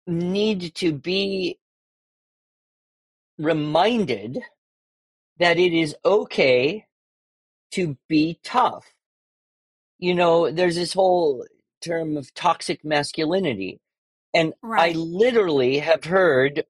need 0.06 0.74
to 0.76 0.92
be 0.92 1.58
reminded 3.38 4.38
that 5.38 5.58
it 5.58 5.72
is 5.72 5.96
okay 6.04 6.86
to 7.72 7.96
be 8.08 8.38
tough. 8.42 8.86
You 9.98 10.14
know, 10.14 10.50
there's 10.50 10.76
this 10.76 10.94
whole 10.94 11.44
term 11.82 12.16
of 12.16 12.32
toxic 12.34 12.84
masculinity. 12.84 13.80
And 14.34 14.54
I 14.64 14.92
literally 14.92 15.78
have 15.78 16.04
heard 16.04 16.64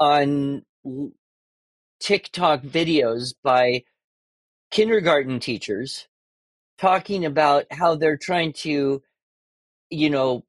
on 0.00 0.64
TikTok 2.00 2.62
videos 2.62 3.34
by 3.42 3.84
kindergarten 4.70 5.40
teachers 5.40 6.08
talking 6.78 7.24
about 7.24 7.66
how 7.70 7.94
they're 7.96 8.16
trying 8.18 8.52
to, 8.52 9.02
you 9.90 10.10
know, 10.10 10.44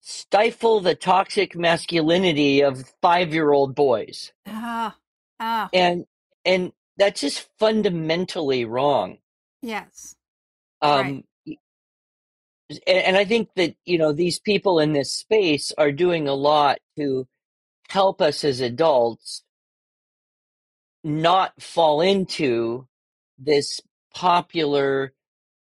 stifle 0.00 0.80
the 0.80 0.94
toxic 0.94 1.56
masculinity 1.56 2.62
of 2.62 2.84
five 3.02 3.34
year 3.34 3.52
old 3.52 3.74
boys. 3.74 4.32
Ah, 4.46 4.96
ah, 5.40 5.68
And 5.72 6.06
and 6.44 6.72
that's 6.96 7.20
just 7.20 7.48
fundamentally 7.58 8.64
wrong. 8.64 9.18
yes. 9.62 10.14
Right. 10.82 11.00
Um 11.06 11.24
y- 11.46 11.56
and, 12.86 12.98
and 12.98 13.16
I 13.16 13.24
think 13.24 13.48
that, 13.56 13.74
you 13.84 13.98
know, 13.98 14.12
these 14.12 14.38
people 14.38 14.78
in 14.78 14.92
this 14.92 15.12
space 15.12 15.72
are 15.78 15.92
doing 15.92 16.28
a 16.28 16.34
lot 16.34 16.78
to 16.98 17.26
help 17.88 18.20
us 18.20 18.44
as 18.44 18.60
adults 18.60 19.42
not 21.04 21.60
fall 21.62 22.00
into 22.00 22.86
this 23.38 23.80
popular 24.14 25.14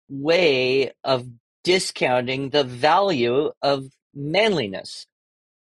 way 0.10 0.91
of 1.04 1.28
discounting 1.63 2.49
the 2.51 2.63
value 2.63 3.51
of 3.62 3.86
manliness. 4.13 5.08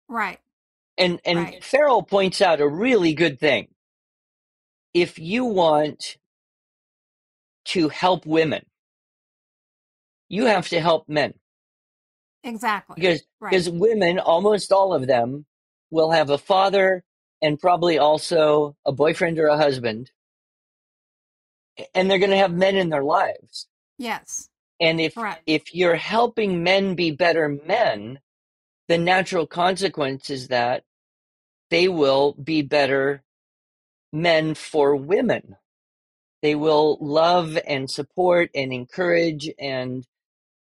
Right. 0.09 0.39
And 0.99 1.21
and 1.25 1.39
Right. 1.39 1.65
Farrell 1.65 2.03
points 2.03 2.41
out 2.41 2.61
a 2.61 2.69
really 2.69 3.15
good 3.15 3.39
thing. 3.39 3.69
If 4.95 5.19
you 5.19 5.45
want 5.45 6.17
to 7.67 7.89
help 7.89 8.27
women, 8.27 8.67
you 10.29 10.47
have 10.47 10.69
to 10.69 10.81
help 10.81 11.09
men 11.09 11.35
Exactly. 12.45 12.95
because 12.97 13.23
Right. 13.41 13.51
because 13.51 13.71
women, 13.71 14.19
almost 14.19 14.73
all 14.73 14.93
of 14.95 15.07
them, 15.07 15.47
will 15.91 16.11
have 16.11 16.31
a 16.31 16.39
father 16.39 17.05
and 17.43 17.59
probably 17.59 17.99
also 17.99 18.77
a 18.87 18.93
boyfriend 18.93 19.39
or 19.39 19.47
a 19.47 19.57
husband, 19.57 20.11
and 21.95 22.11
they're 22.11 22.19
going 22.19 22.31
to 22.31 22.37
have 22.37 22.53
men 22.53 22.77
in 22.77 22.91
their 22.91 23.05
lives. 23.05 23.69
Yes. 23.99 24.49
And 24.81 25.01
if 25.01 25.15
Correct. 25.15 25.43
if 25.47 25.75
you're 25.75 25.97
helping 25.97 26.63
men 26.63 26.95
be 26.95 27.11
better 27.11 27.49
men, 27.49 28.21
the 28.89 28.99
natural 28.99 29.47
consequence 29.47 30.31
is 30.31 30.49
that 30.49 30.85
they 31.71 31.89
will 31.89 32.35
be 32.35 32.63
better 32.63 33.23
men 34.13 34.55
for 34.55 34.97
women. 34.97 35.57
They 36.43 36.55
will 36.55 36.99
love 37.01 37.59
and 37.67 37.91
support 37.91 38.51
and 38.55 38.73
encourage 38.73 39.51
and 39.59 40.07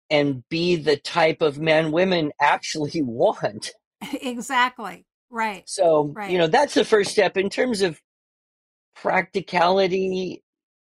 and 0.10 0.44
be 0.50 0.76
the 0.76 0.98
type 0.98 1.42
of 1.42 1.60
men 1.60 1.92
women 1.92 2.32
actually 2.42 3.02
want. 3.02 3.72
exactly. 4.02 5.06
Right. 5.30 5.64
So, 5.66 6.14
you 6.28 6.38
know, 6.38 6.48
that's 6.48 6.74
the 6.74 6.84
first 6.84 7.12
step 7.12 7.38
in 7.38 7.50
terms 7.50 7.82
of 7.82 8.02
practicality, 8.96 10.44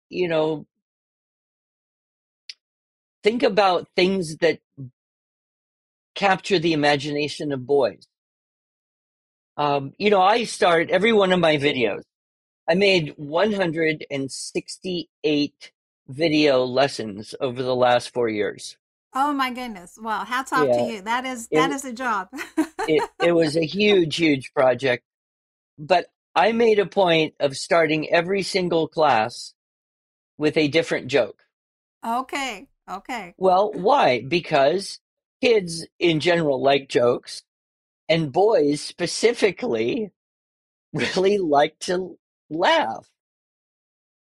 you 0.09 0.27
know, 0.27 0.67
think 3.23 3.43
about 3.43 3.87
things 3.95 4.37
that 4.37 4.59
capture 6.15 6.59
the 6.59 6.73
imagination 6.73 7.51
of 7.51 7.65
boys. 7.65 8.07
Um, 9.57 9.93
you 9.97 10.09
know, 10.09 10.21
I 10.21 10.43
start 10.43 10.91
every 10.91 11.13
one 11.13 11.31
of 11.31 11.39
my 11.39 11.57
videos. 11.57 12.03
I 12.67 12.75
made 12.75 13.13
168 13.17 15.71
video 16.09 16.65
lessons 16.65 17.35
over 17.39 17.63
the 17.63 17.75
last 17.75 18.13
four 18.13 18.27
years. 18.29 18.77
Oh 19.13 19.31
my 19.31 19.51
goodness. 19.51 19.97
Well, 20.01 20.25
hats 20.25 20.51
off 20.51 20.67
to 20.67 20.83
you. 20.83 21.01
That 21.01 21.25
is 21.25 21.47
that 21.49 21.71
it 21.71 21.75
is 21.75 21.85
a 21.85 21.93
job. 21.93 22.27
it 22.87 23.09
it 23.23 23.31
was 23.31 23.55
a 23.55 23.65
huge, 23.65 24.17
huge 24.17 24.51
project. 24.53 25.03
But 25.79 26.07
I 26.35 26.51
made 26.51 26.79
a 26.79 26.85
point 26.85 27.33
of 27.39 27.55
starting 27.55 28.09
every 28.09 28.43
single 28.43 28.87
class 28.87 29.53
with 30.37 30.57
a 30.57 30.67
different 30.67 31.07
joke. 31.07 31.43
okay. 32.05 32.67
Okay. 32.89 33.33
Well, 33.37 33.73
why? 33.73 34.21
Because 34.21 35.01
kids 35.41 35.85
in 35.99 36.21
general 36.21 36.63
like 36.63 36.87
jokes, 36.87 37.43
and 38.07 38.31
boys 38.31 38.79
specifically 38.79 40.11
really 40.93 41.37
like 41.37 41.77
to 41.79 42.17
laugh. 42.49 43.07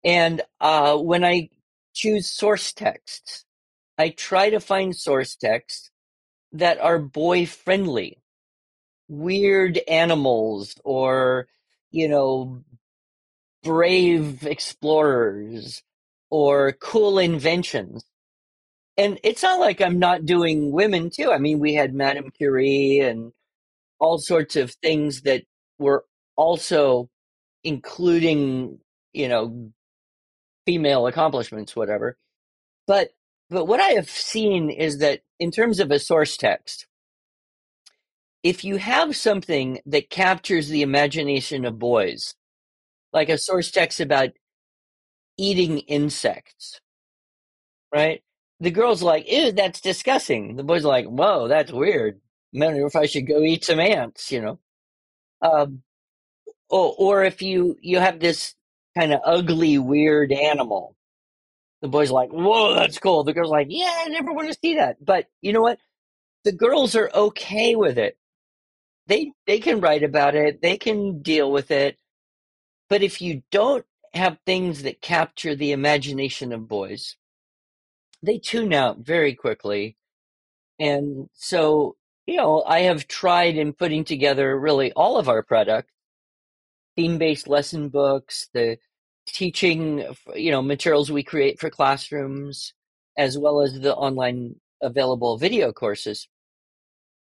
And 0.04 0.42
uh, 0.60 0.98
when 0.98 1.24
I 1.24 1.50
choose 1.94 2.30
source 2.30 2.74
texts, 2.74 3.46
I 3.98 4.10
try 4.10 4.50
to 4.50 4.60
find 4.60 4.96
source 4.96 5.36
texts 5.36 5.92
that 6.54 6.80
are 6.80 7.00
boy 7.00 7.46
friendly. 7.46 8.18
Weird 9.08 9.80
animals 9.88 10.76
or, 10.84 11.48
you 11.92 12.08
know, 12.08 12.64
brave 13.62 14.46
explorers 14.46 15.84
or 16.30 16.72
cool 16.72 17.20
inventions. 17.20 18.06
And 18.98 19.20
it's 19.24 19.44
not 19.44 19.60
like 19.60 19.82
I'm 19.82 20.00
not 20.00 20.26
doing 20.26 20.72
women 20.72 21.10
too. 21.10 21.32
I 21.32 21.38
mean, 21.38 21.60
we 21.60 21.74
had 21.74 21.94
Madame 21.94 22.32
Curie 22.32 23.00
and 23.00 23.34
all 24.00 24.18
sorts 24.18 24.56
of 24.56 24.72
things 24.72 25.22
that 25.24 25.44
were 25.78 26.06
also 26.36 27.10
including, 27.64 28.80
you 29.14 29.28
know, 29.28 29.72
female 30.66 31.08
accomplishments, 31.08 31.76
whatever. 31.76 32.18
But 32.88 33.10
but 33.50 33.66
what 33.66 33.82
I 33.82 33.90
have 33.90 34.10
seen 34.10 34.70
is 34.70 35.00
that 35.00 35.22
in 35.40 35.52
terms 35.52 35.80
of 35.80 35.92
a 35.92 36.00
source 36.00 36.38
text, 36.38 36.88
if 38.44 38.64
you 38.64 38.78
have 38.78 39.16
something 39.16 39.80
that 39.86 40.10
captures 40.10 40.70
the 40.70 40.82
imagination 40.82 41.66
of 41.66 41.78
boys, 41.78 42.36
like 43.14 43.30
a 43.30 43.38
source 43.38 43.70
text 43.72 44.00
about 44.00 44.30
eating 45.38 45.80
insects, 45.80 46.80
right? 47.94 48.24
The 48.60 48.72
girl's 48.72 49.04
like, 49.04 49.30
ew, 49.30 49.52
that's 49.52 49.82
disgusting. 49.82 50.56
The 50.56 50.64
boy's 50.64 50.86
like, 50.86 51.06
whoa, 51.06 51.48
that's 51.48 51.72
weird. 51.72 52.22
I 52.56 52.66
wonder 52.66 52.86
if 52.86 52.96
I 52.96 53.06
should 53.06 53.28
go 53.28 53.42
eat 53.42 53.66
some 53.66 53.80
ants, 53.80 54.32
you 54.32 54.42
know? 54.42 54.60
Um, 55.42 55.84
or, 56.72 56.96
or 56.98 57.24
if 57.24 57.42
you, 57.42 57.78
you 57.82 58.00
have 58.00 58.20
this 58.20 58.56
kind 58.98 59.14
of 59.14 59.22
ugly, 59.26 59.78
weird 59.78 60.32
animal, 60.32 60.96
the 61.82 61.88
boy's 61.88 62.12
like, 62.12 62.30
whoa, 62.30 62.76
that's 62.76 63.00
cool. 63.00 63.24
The 63.24 63.34
girl's 63.34 63.52
like, 63.52 63.68
yeah, 63.70 64.04
I 64.06 64.10
never 64.10 64.34
want 64.34 64.48
to 64.48 64.60
see 64.62 64.76
that. 64.76 65.04
But 65.04 65.28
you 65.42 65.54
know 65.54 65.62
what? 65.62 65.80
The 66.44 66.52
girls 66.52 66.96
are 66.96 67.12
okay 67.14 67.76
with 67.76 67.98
it. 67.98 68.18
They, 69.08 69.32
they 69.46 69.60
can 69.60 69.82
write 69.82 70.04
about 70.04 70.36
it. 70.36 70.62
They 70.62 70.78
can 70.78 71.22
deal 71.22 71.52
with 71.52 71.72
it. 71.72 71.98
But 72.90 73.02
if 73.02 73.22
you 73.22 73.44
don't 73.52 73.86
have 74.14 74.38
things 74.46 74.84
that 74.84 75.02
capture 75.02 75.56
the 75.56 75.72
imagination 75.72 76.52
of 76.52 76.68
boys, 76.68 77.16
they 78.22 78.38
tune 78.38 78.74
out 78.74 79.00
very 79.00 79.34
quickly. 79.34 79.98
And 80.80 81.30
so, 81.34 81.96
you 82.26 82.38
know, 82.38 82.64
I 82.66 82.82
have 82.82 83.08
tried 83.08 83.56
in 83.56 83.74
putting 83.74 84.04
together 84.04 84.58
really 84.60 84.92
all 84.94 85.18
of 85.18 85.30
our 85.30 85.42
products, 85.44 85.92
theme-based 86.96 87.48
lesson 87.48 87.90
books, 87.90 88.50
the 88.54 88.78
teaching, 89.28 90.06
you 90.36 90.52
know, 90.52 90.62
materials 90.62 91.12
we 91.12 91.24
create 91.24 91.60
for 91.60 91.70
classrooms, 91.70 92.74
as 93.18 93.38
well 93.38 93.62
as 93.62 93.80
the 93.80 93.96
online 93.96 94.56
available 94.82 95.38
video 95.38 95.72
courses 95.72 96.28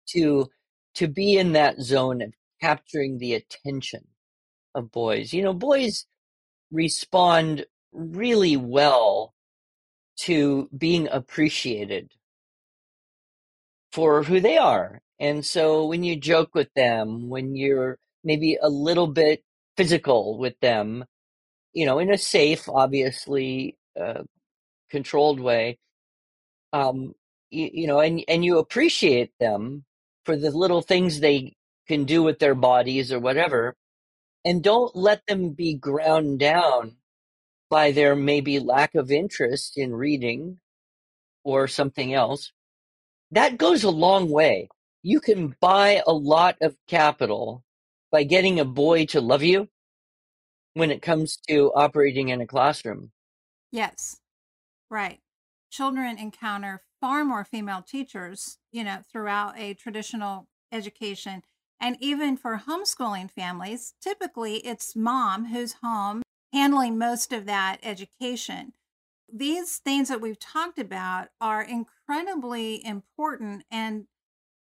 to 0.08 0.50
to 0.96 1.08
be 1.08 1.38
in 1.38 1.54
that 1.54 1.80
zone 1.82 2.22
of 2.22 2.34
capturing 2.62 3.18
the 3.18 3.34
attention 3.34 4.08
of 4.76 4.92
boys. 4.92 5.34
You 5.34 5.44
know, 5.44 5.54
boys 5.54 6.06
respond 6.72 7.66
really 7.92 8.58
well 8.58 9.34
to 10.16 10.70
being 10.78 11.08
appreciated 11.12 12.12
for 13.92 14.24
who 14.24 14.40
they 14.40 14.58
are. 14.58 15.02
And 15.20 15.46
so 15.46 15.86
when 15.86 16.04
you 16.04 16.16
joke 16.16 16.54
with 16.54 16.74
them, 16.76 17.30
when 17.30 17.56
you're 17.56 18.00
maybe 18.24 18.58
a 18.62 18.70
little 18.70 19.08
bit 19.08 19.44
physical 19.78 20.38
with 20.38 20.60
them, 20.62 21.06
you 21.74 21.86
know, 21.86 22.00
in 22.00 22.12
a 22.12 22.18
safe, 22.18 22.70
obviously 22.70 23.78
uh, 24.00 24.24
controlled 24.90 25.40
way, 25.40 25.80
um, 26.74 27.14
you, 27.52 27.70
you 27.74 27.88
know, 27.88 28.00
and 28.00 28.24
and 28.28 28.46
you 28.46 28.58
appreciate 28.60 29.32
them 29.40 29.86
for 30.26 30.36
the 30.38 30.52
little 30.52 30.82
things 30.82 31.20
they 31.20 31.56
can 31.88 32.06
do 32.06 32.24
with 32.24 32.40
their 32.40 32.56
bodies 32.56 33.12
or 33.12 33.20
whatever, 33.20 33.76
and 34.46 34.64
don't 34.64 34.96
let 34.96 35.22
them 35.28 35.52
be 35.52 35.76
ground 35.76 36.40
down 36.40 36.98
by 37.70 37.92
their 37.92 38.16
maybe 38.16 38.60
lack 38.60 38.96
of 38.96 39.12
interest 39.12 39.78
in 39.78 39.94
reading 39.96 40.60
or 41.44 41.68
something 41.68 42.14
else. 42.14 42.52
That 43.32 43.58
goes 43.58 43.84
a 43.84 43.90
long 43.90 44.30
way. 44.30 44.70
You 45.02 45.20
can 45.20 45.56
buy 45.60 46.02
a 46.08 46.14
lot 46.14 46.58
of 46.62 46.76
capital 46.88 47.63
by 48.14 48.24
getting 48.24 48.60
a 48.60 48.66
boy 48.66 49.08
to 49.08 49.20
love 49.20 49.42
you 49.42 49.68
when 50.76 50.92
it 50.92 51.02
comes 51.02 51.38
to 51.50 51.74
operating 51.74 52.30
in 52.30 52.42
a 52.42 52.46
classroom. 52.46 53.12
Yes, 53.72 54.22
right. 54.90 55.20
Children 55.72 56.20
encounter 56.20 56.84
far 57.02 57.26
more 57.26 57.44
female 57.44 57.82
teachers, 57.82 58.60
you 58.72 58.84
know, 58.84 59.00
throughout 59.12 59.58
a 59.58 59.74
traditional 59.74 60.48
education. 60.72 61.42
And 61.82 61.98
even 62.00 62.38
for 62.38 62.62
homeschooling 62.68 63.32
families, 63.32 63.96
typically 64.00 64.58
it's 64.58 64.96
mom 64.96 65.48
who's 65.48 65.78
home 65.82 66.22
handling 66.54 67.00
most 67.00 67.34
of 67.34 67.48
that 67.48 67.80
education. 67.82 68.74
These 69.28 69.78
things 69.78 70.10
that 70.10 70.22
we've 70.22 70.38
talked 70.38 70.78
about 70.78 71.30
are 71.42 71.64
incredibly 71.64 72.86
important 72.86 73.66
and 73.72 74.06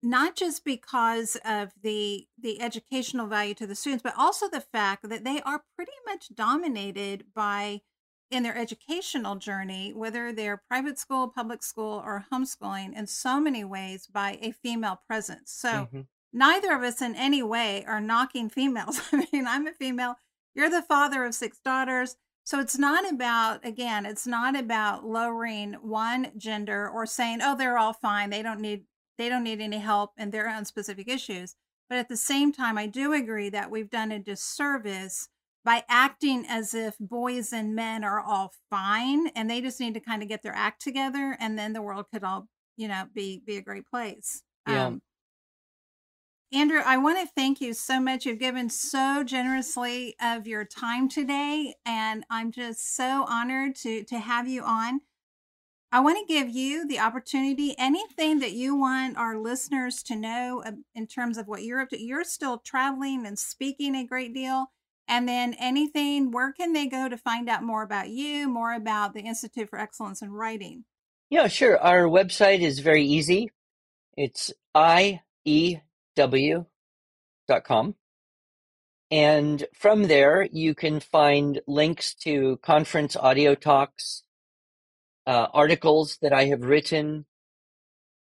not 0.02 0.37
just 0.37 0.64
because 0.64 1.37
of 1.44 1.72
the 1.82 2.26
the 2.40 2.61
educational 2.61 3.26
value 3.26 3.54
to 3.54 3.66
the 3.66 3.74
students 3.74 4.02
but 4.02 4.14
also 4.16 4.48
the 4.48 4.61
fact 4.61 5.08
that 5.08 5.24
they 5.24 5.40
are 5.42 5.64
pretty 5.74 5.92
much 6.06 6.28
dominated 6.34 7.24
by 7.34 7.80
in 8.30 8.42
their 8.42 8.56
educational 8.56 9.37
journey 9.37 9.92
whether 9.92 10.32
they're 10.32 10.62
private 10.68 10.98
school 10.98 11.28
public 11.28 11.62
school 11.62 12.02
or 12.04 12.26
homeschooling 12.32 12.96
in 12.96 13.06
so 13.06 13.40
many 13.40 13.64
ways 13.64 14.06
by 14.06 14.38
a 14.42 14.52
female 14.52 15.00
presence. 15.06 15.50
So 15.52 15.68
mm-hmm. 15.68 16.00
neither 16.32 16.72
of 16.72 16.82
us 16.82 17.00
in 17.00 17.14
any 17.14 17.42
way 17.42 17.84
are 17.87 18.00
knocking 18.00 18.48
females. 18.48 19.00
I 19.12 19.26
mean 19.32 19.46
i'm 19.46 19.66
a 19.66 19.72
female. 19.72 20.16
You're 20.54 20.70
the 20.70 20.82
father 20.82 21.24
of 21.24 21.34
six 21.34 21.58
daughters. 21.64 22.16
So 22.44 22.61
it's 22.61 22.78
not 22.78 23.11
about 23.11 23.64
again 23.66 24.06
it's 24.06 24.26
not 24.26 24.56
about 24.56 25.04
lowering 25.04 25.74
one 25.74 26.32
gender 26.37 26.88
or 26.88 27.04
saying 27.06 27.40
oh 27.42 27.56
they're 27.56 27.78
all 27.78 27.94
fine. 27.94 28.30
They 28.30 28.42
don't 28.42 28.61
need 28.61 28.84
they 29.18 29.28
don't 29.28 29.44
need 29.44 29.61
any 29.61 29.78
help 29.78 30.12
in 30.16 30.31
their 30.31 30.48
own 30.48 30.64
specific 30.64 31.09
issues. 31.09 31.57
But 31.88 31.98
at 31.98 32.09
the 32.09 32.16
same 32.16 32.52
time, 32.52 32.78
I 32.78 32.87
do 32.87 33.12
agree 33.12 33.50
that 33.50 33.70
we've 33.70 33.90
done 33.90 34.12
a 34.12 34.18
disservice 34.18 35.28
by 35.64 35.85
acting 35.88 36.46
as 36.48 36.72
if 36.72 36.96
boys 36.98 37.52
and 37.52 37.74
men 37.74 38.04
are 38.04 38.20
all 38.20 38.52
fine 38.70 39.28
and 39.28 39.50
they 39.50 39.61
just 39.61 39.81
need 39.81 39.94
to 39.94 40.00
kind 40.00 40.22
of 40.22 40.28
get 40.28 40.42
their 40.42 40.54
act 40.54 40.81
together 40.81 41.37
and 41.40 41.59
then 41.59 41.72
the 41.72 41.83
world 41.83 42.07
could 42.12 42.24
all, 42.24 42.48
you 42.76 42.88
know, 42.88 43.04
be 43.14 43.42
be 43.44 43.57
a 43.57 43.62
great 43.62 43.87
place. 43.87 44.42
Yeah. 44.66 44.87
Um, 44.87 45.02
Andrew, 46.50 46.81
I 46.83 46.96
want 46.96 47.18
to 47.18 47.31
thank 47.35 47.61
you 47.61 47.74
so 47.74 48.00
much. 48.00 48.24
You've 48.24 48.38
given 48.38 48.70
so 48.70 49.22
generously 49.22 50.14
of 50.22 50.46
your 50.46 50.64
time 50.64 51.07
today, 51.11 51.74
and 51.85 52.24
I'm 52.31 52.50
just 52.50 52.96
so 52.96 53.26
honored 53.28 53.74
to 53.76 54.04
to 54.04 54.18
have 54.18 54.48
you 54.48 54.62
on. 54.62 55.02
I 55.90 56.01
want 56.01 56.18
to 56.18 56.33
give 56.33 56.51
you 56.51 56.87
the 56.87 56.98
opportunity, 56.98 57.74
anything 57.79 58.40
that 58.40 58.53
you 58.53 58.77
want 58.77 59.16
our 59.16 59.38
listeners 59.38 60.03
to 60.05 60.16
know 60.16 60.62
in 60.94 61.07
terms 61.07 61.38
of 61.38 61.48
what 61.48 61.62
you're 61.62 61.81
up 61.81 61.88
to. 61.90 62.03
You're 62.03 62.24
still 62.24 62.59
traveling 62.59 63.24
and 63.27 63.38
speaking 63.38 63.94
a 63.94 64.05
great 64.05 64.35
deal. 64.35 64.66
And 65.09 65.27
then 65.27 65.55
anything, 65.55 66.31
where 66.31 66.53
can 66.53 66.74
they 66.74 66.87
go 66.87 67.09
to 67.09 67.16
find 67.16 67.48
out 67.48 67.62
more 67.62 67.83
about 67.83 68.11
you, 68.11 68.46
more 68.51 68.74
about 68.74 69.14
the 69.14 69.22
Institute 69.22 69.70
for 69.70 69.79
Excellence 69.79 70.20
in 70.20 70.31
Writing? 70.31 70.85
Yeah, 71.31 71.48
sure. 71.48 71.79
Our 71.79 72.03
website 72.03 72.61
is 72.61 72.81
very 72.81 73.05
easy. 73.07 73.51
It's 74.14 74.53
iew.com. 74.77 75.14
And 79.11 79.64
from 79.72 80.03
there, 80.03 80.46
you 80.53 80.74
can 80.74 81.01
find 81.01 81.62
links 81.66 82.12
to 82.16 82.59
conference 82.62 83.16
audio 83.16 83.55
talks, 83.55 84.24
uh, 85.29 85.47
articles 85.53 86.17
that 86.23 86.33
I 86.33 86.47
have 86.47 86.62
written. 86.62 87.27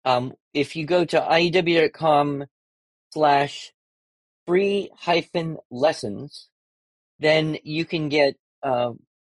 Um, 0.04 0.34
if 0.54 0.76
you 0.76 0.86
go 0.86 1.06
to 1.06 1.20
iew.com 1.20 2.46
slash 3.14 3.72
free 4.46 4.92
hyphen 4.98 5.58
lessons, 5.72 6.50
then 7.20 7.58
you 7.64 7.86
can 7.86 8.10
get 8.10 8.36
uh, 8.62 8.92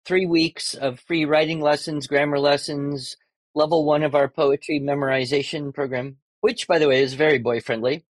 three 0.04 0.26
weeks 0.26 0.74
of 0.74 0.98
free 0.98 1.24
writing 1.24 1.60
lessons, 1.60 2.08
grammar 2.08 2.40
lessons, 2.40 3.16
level 3.54 3.84
one 3.84 4.02
of 4.02 4.16
our 4.16 4.28
poetry 4.28 4.80
memorization 4.80 5.72
program, 5.72 6.16
which, 6.40 6.66
by 6.66 6.80
the 6.80 6.88
way, 6.88 7.00
is 7.00 7.14
very 7.14 7.38
boy 7.38 7.60
friendly. 7.60 8.04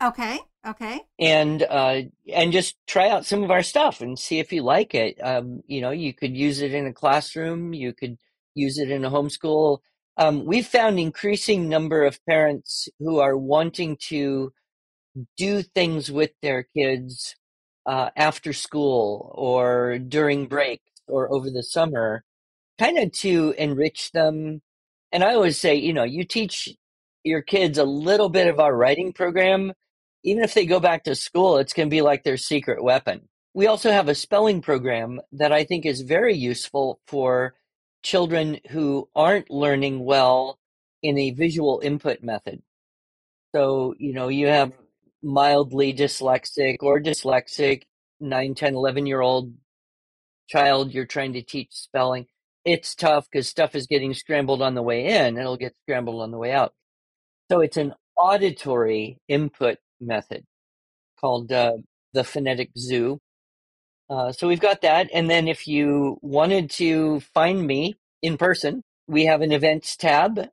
Okay. 0.00 0.38
Okay. 0.64 1.00
And 1.18 1.62
uh, 1.62 2.02
and 2.32 2.52
just 2.52 2.76
try 2.86 3.08
out 3.08 3.26
some 3.26 3.42
of 3.42 3.50
our 3.50 3.62
stuff 3.62 4.00
and 4.00 4.18
see 4.18 4.38
if 4.38 4.52
you 4.52 4.62
like 4.62 4.94
it. 4.94 5.18
Um, 5.20 5.62
you 5.66 5.80
know, 5.80 5.90
you 5.90 6.12
could 6.12 6.36
use 6.36 6.60
it 6.60 6.72
in 6.72 6.86
a 6.86 6.92
classroom. 6.92 7.72
You 7.72 7.92
could 7.94 8.18
use 8.54 8.78
it 8.78 8.90
in 8.90 9.04
a 9.04 9.10
homeschool. 9.10 9.78
Um, 10.16 10.44
we've 10.44 10.66
found 10.66 10.98
increasing 10.98 11.68
number 11.68 12.04
of 12.04 12.24
parents 12.26 12.88
who 12.98 13.18
are 13.20 13.36
wanting 13.36 13.96
to 14.08 14.52
do 15.36 15.62
things 15.62 16.10
with 16.10 16.30
their 16.42 16.66
kids 16.76 17.36
uh, 17.86 18.10
after 18.16 18.52
school 18.52 19.32
or 19.34 19.98
during 19.98 20.46
break 20.46 20.80
or 21.08 21.32
over 21.32 21.50
the 21.50 21.62
summer, 21.62 22.24
kind 22.78 22.98
of 22.98 23.12
to 23.12 23.54
enrich 23.58 24.12
them. 24.12 24.62
And 25.12 25.24
I 25.24 25.34
always 25.34 25.58
say, 25.58 25.74
you 25.74 25.92
know, 25.92 26.04
you 26.04 26.24
teach 26.24 26.68
your 27.24 27.42
kids 27.42 27.78
a 27.78 27.84
little 27.84 28.28
bit 28.28 28.46
of 28.46 28.60
our 28.60 28.74
writing 28.74 29.12
program, 29.12 29.72
even 30.22 30.42
if 30.42 30.54
they 30.54 30.66
go 30.66 30.80
back 30.80 31.04
to 31.04 31.14
school, 31.14 31.58
it's 31.58 31.72
going 31.72 31.88
to 31.88 31.94
be 31.94 32.02
like 32.02 32.22
their 32.22 32.36
secret 32.36 32.82
weapon. 32.82 33.28
We 33.54 33.66
also 33.66 33.90
have 33.90 34.08
a 34.08 34.14
spelling 34.14 34.62
program 34.62 35.20
that 35.32 35.52
I 35.52 35.64
think 35.64 35.84
is 35.84 36.02
very 36.02 36.36
useful 36.36 37.00
for 37.06 37.54
children 38.02 38.58
who 38.70 39.08
aren't 39.14 39.50
learning 39.50 40.04
well 40.04 40.58
in 41.02 41.18
a 41.18 41.30
visual 41.32 41.80
input 41.82 42.22
method. 42.22 42.62
So, 43.54 43.94
you 43.98 44.12
know, 44.12 44.28
you 44.28 44.46
have 44.46 44.72
mildly 45.22 45.92
dyslexic 45.92 46.78
or 46.80 47.00
dyslexic 47.00 47.82
9, 48.20 48.54
10, 48.54 48.74
11 48.74 49.06
year 49.06 49.20
old 49.20 49.52
child 50.48 50.92
you're 50.92 51.06
trying 51.06 51.32
to 51.34 51.42
teach 51.42 51.68
spelling. 51.72 52.26
it's 52.64 52.94
tough 52.94 53.26
because 53.30 53.48
stuff 53.48 53.74
is 53.74 53.86
getting 53.86 54.12
scrambled 54.14 54.60
on 54.62 54.74
the 54.74 54.82
way 54.82 55.06
in 55.06 55.38
it'll 55.38 55.56
get 55.56 55.74
scrambled 55.82 56.22
on 56.22 56.30
the 56.30 56.38
way 56.38 56.52
out. 56.52 56.74
So 57.50 57.60
it's 57.60 57.76
an 57.76 57.94
auditory 58.16 59.18
input 59.28 59.78
method 60.00 60.44
called 61.20 61.52
uh, 61.52 61.74
the 62.12 62.24
phonetic 62.24 62.70
zoo. 62.78 63.20
Uh, 64.10 64.32
so 64.32 64.48
we've 64.48 64.60
got 64.60 64.82
that. 64.82 65.08
And 65.14 65.30
then 65.30 65.46
if 65.46 65.68
you 65.68 66.18
wanted 66.20 66.68
to 66.72 67.20
find 67.20 67.64
me 67.64 67.96
in 68.22 68.36
person, 68.36 68.82
we 69.06 69.24
have 69.26 69.40
an 69.40 69.52
events 69.52 69.96
tab 69.96 70.50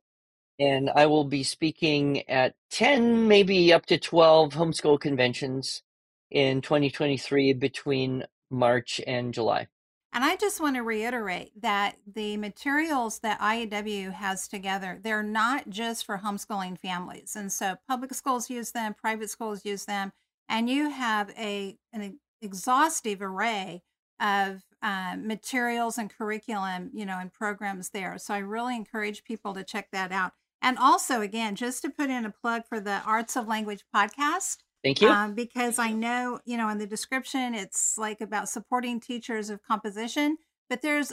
and 0.58 0.90
I 0.90 1.06
will 1.06 1.24
be 1.24 1.42
speaking 1.42 2.28
at 2.28 2.54
10, 2.70 3.28
maybe 3.28 3.72
up 3.72 3.86
to 3.86 3.98
12 3.98 4.54
homeschool 4.54 5.00
conventions 5.00 5.82
in 6.30 6.60
2023 6.60 7.52
between 7.52 8.24
March 8.50 9.00
and 9.06 9.32
July. 9.32 9.68
And 10.12 10.24
I 10.24 10.36
just 10.36 10.60
want 10.60 10.76
to 10.76 10.82
reiterate 10.82 11.52
that 11.60 11.96
the 12.12 12.36
materials 12.38 13.20
that 13.20 13.38
IEW 13.40 14.12
has 14.14 14.48
together, 14.48 14.98
they're 15.02 15.22
not 15.22 15.68
just 15.68 16.06
for 16.06 16.18
homeschooling 16.18 16.78
families. 16.78 17.36
And 17.36 17.52
so 17.52 17.76
public 17.86 18.14
schools 18.14 18.50
use 18.50 18.72
them, 18.72 18.94
private 18.94 19.30
schools 19.30 19.64
use 19.64 19.84
them, 19.84 20.12
and 20.48 20.68
you 20.68 20.90
have 20.90 21.30
a 21.38 21.76
an 21.92 22.18
exhaustive 22.42 23.20
array 23.20 23.82
of 24.20 24.62
uh, 24.82 25.16
materials 25.18 25.98
and 25.98 26.10
curriculum, 26.10 26.90
you 26.92 27.06
know, 27.06 27.18
and 27.20 27.32
programs 27.32 27.90
there. 27.90 28.18
So 28.18 28.34
I 28.34 28.38
really 28.38 28.76
encourage 28.76 29.24
people 29.24 29.54
to 29.54 29.64
check 29.64 29.88
that 29.92 30.12
out. 30.12 30.32
And 30.60 30.76
also, 30.78 31.20
again, 31.20 31.54
just 31.54 31.82
to 31.82 31.90
put 31.90 32.10
in 32.10 32.24
a 32.24 32.30
plug 32.30 32.62
for 32.68 32.80
the 32.80 33.00
Arts 33.06 33.36
of 33.36 33.46
Language 33.46 33.84
podcast, 33.94 34.58
Thank 34.82 35.00
you. 35.00 35.08
um, 35.08 35.34
because 35.34 35.78
I 35.78 35.92
know, 35.92 36.40
you 36.44 36.56
know, 36.56 36.68
in 36.68 36.78
the 36.78 36.86
description, 36.86 37.54
it's 37.54 37.96
like 37.96 38.20
about 38.20 38.48
supporting 38.48 39.00
teachers 39.00 39.50
of 39.50 39.62
composition, 39.62 40.38
but 40.68 40.82
there's 40.82 41.12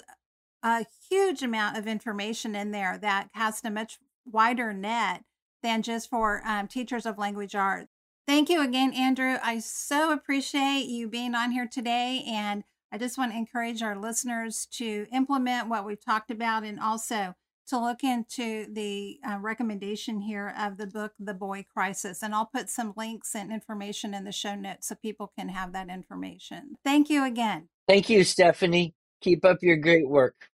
a 0.64 0.86
huge 1.10 1.44
amount 1.44 1.78
of 1.78 1.86
information 1.86 2.56
in 2.56 2.72
there 2.72 2.98
that 2.98 3.30
casts 3.36 3.64
a 3.66 3.70
much 3.70 4.00
wider 4.26 4.74
net 4.74 5.24
than 5.62 5.84
just 5.84 6.10
for 6.10 6.42
um, 6.46 6.68
teachers 6.68 7.06
of 7.06 7.18
language 7.20 7.56
arts. 7.56 7.92
Thank 8.28 8.50
you 8.50 8.62
again, 8.62 8.92
Andrew. 8.94 9.38
I 9.44 9.60
so 9.60 10.12
appreciate 10.12 10.88
you 10.88 11.08
being 11.08 11.36
on 11.36 11.52
here 11.52 11.68
today. 11.68 12.24
And 12.28 12.64
I 12.92 12.98
just 12.98 13.18
want 13.18 13.32
to 13.32 13.38
encourage 13.38 13.84
our 13.84 13.96
listeners 13.96 14.68
to 14.74 15.06
implement 15.14 15.70
what 15.70 15.86
we've 15.86 16.04
talked 16.04 16.32
about 16.32 16.64
and 16.64 16.80
also 16.80 17.36
to 17.68 17.80
look 17.80 18.04
into 18.04 18.68
the 18.72 19.20
uh, 19.28 19.38
recommendation 19.40 20.22
here 20.22 20.54
of 20.58 20.78
the 20.78 20.88
book, 20.88 21.14
The 21.20 21.34
Boy 21.34 21.66
Crisis. 21.72 22.24
And 22.24 22.34
I'll 22.34 22.46
put 22.46 22.70
some 22.70 22.94
links 22.96 23.36
and 23.36 23.52
information 23.52 24.14
in 24.14 24.24
the 24.24 24.32
show 24.32 24.56
notes 24.56 24.88
so 24.88 24.96
people 24.96 25.32
can 25.38 25.50
have 25.50 25.74
that 25.74 25.90
information. 25.90 26.78
Thank 26.84 27.10
you 27.10 27.26
again. 27.26 27.70
Thank 27.88 28.10
you, 28.10 28.24
Stephanie. 28.24 28.96
Keep 29.22 29.46
up 29.46 29.58
your 29.62 29.78
great 29.78 30.08
work. 30.08 30.50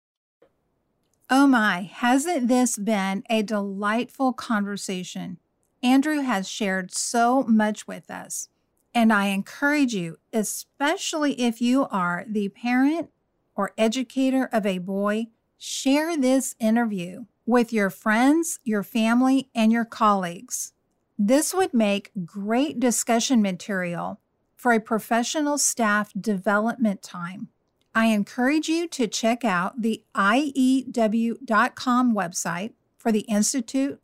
Oh 1.28 1.46
my, 1.46 1.90
hasn't 1.92 2.48
this 2.48 2.76
been 2.76 3.22
a 3.30 3.42
delightful 3.42 4.32
conversation? 4.32 5.38
Andrew 5.82 6.20
has 6.20 6.48
shared 6.48 6.92
so 6.92 7.42
much 7.44 7.86
with 7.86 8.10
us. 8.10 8.48
And 8.92 9.12
I 9.12 9.26
encourage 9.26 9.94
you, 9.94 10.18
especially 10.32 11.40
if 11.40 11.60
you 11.60 11.86
are 11.90 12.24
the 12.28 12.48
parent 12.48 13.10
or 13.54 13.72
educator 13.78 14.48
of 14.52 14.66
a 14.66 14.78
boy, 14.78 15.26
share 15.58 16.16
this 16.16 16.56
interview 16.58 17.26
with 17.46 17.72
your 17.72 17.90
friends, 17.90 18.58
your 18.64 18.82
family, 18.82 19.48
and 19.54 19.72
your 19.72 19.84
colleagues. 19.84 20.72
This 21.18 21.52
would 21.52 21.74
make 21.74 22.12
great 22.24 22.80
discussion 22.80 23.42
material 23.42 24.20
for 24.56 24.72
a 24.72 24.80
professional 24.80 25.58
staff 25.58 26.12
development 26.18 27.02
time. 27.02 27.48
I 27.94 28.06
encourage 28.06 28.68
you 28.68 28.86
to 28.88 29.08
check 29.08 29.44
out 29.44 29.82
the 29.82 30.04
IEW.com 30.14 32.14
website 32.14 32.72
for 32.96 33.10
the 33.10 33.20
Institute 33.20 34.00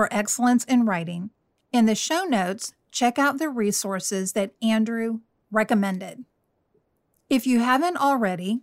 for 0.00 0.08
Excellence 0.10 0.64
in 0.64 0.86
Writing. 0.86 1.28
In 1.74 1.84
the 1.84 1.94
show 1.94 2.24
notes, 2.24 2.72
check 2.90 3.18
out 3.18 3.36
the 3.36 3.50
resources 3.50 4.32
that 4.32 4.54
Andrew 4.62 5.20
recommended. 5.50 6.24
If 7.28 7.46
you 7.46 7.60
haven't 7.60 7.98
already, 7.98 8.62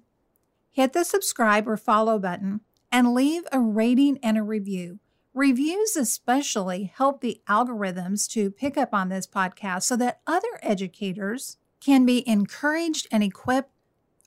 hit 0.71 0.93
the 0.93 1.05
subscribe 1.05 1.67
or 1.67 1.77
follow 1.77 2.17
button 2.17 2.61
and 2.91 3.13
leave 3.13 3.43
a 3.51 3.59
rating 3.59 4.17
and 4.23 4.35
a 4.35 4.41
review. 4.41 4.97
Reviews, 5.35 5.95
especially, 5.95 6.91
help 6.95 7.21
the 7.21 7.39
algorithms 7.47 8.27
to 8.31 8.49
pick 8.49 8.75
up 8.75 8.91
on 8.91 9.09
this 9.09 9.27
podcast 9.27 9.83
so 9.83 9.95
that 9.95 10.21
other 10.25 10.59
educators 10.63 11.57
can 11.79 12.03
be 12.03 12.27
encouraged 12.27 13.05
and 13.11 13.21
equipped 13.21 13.69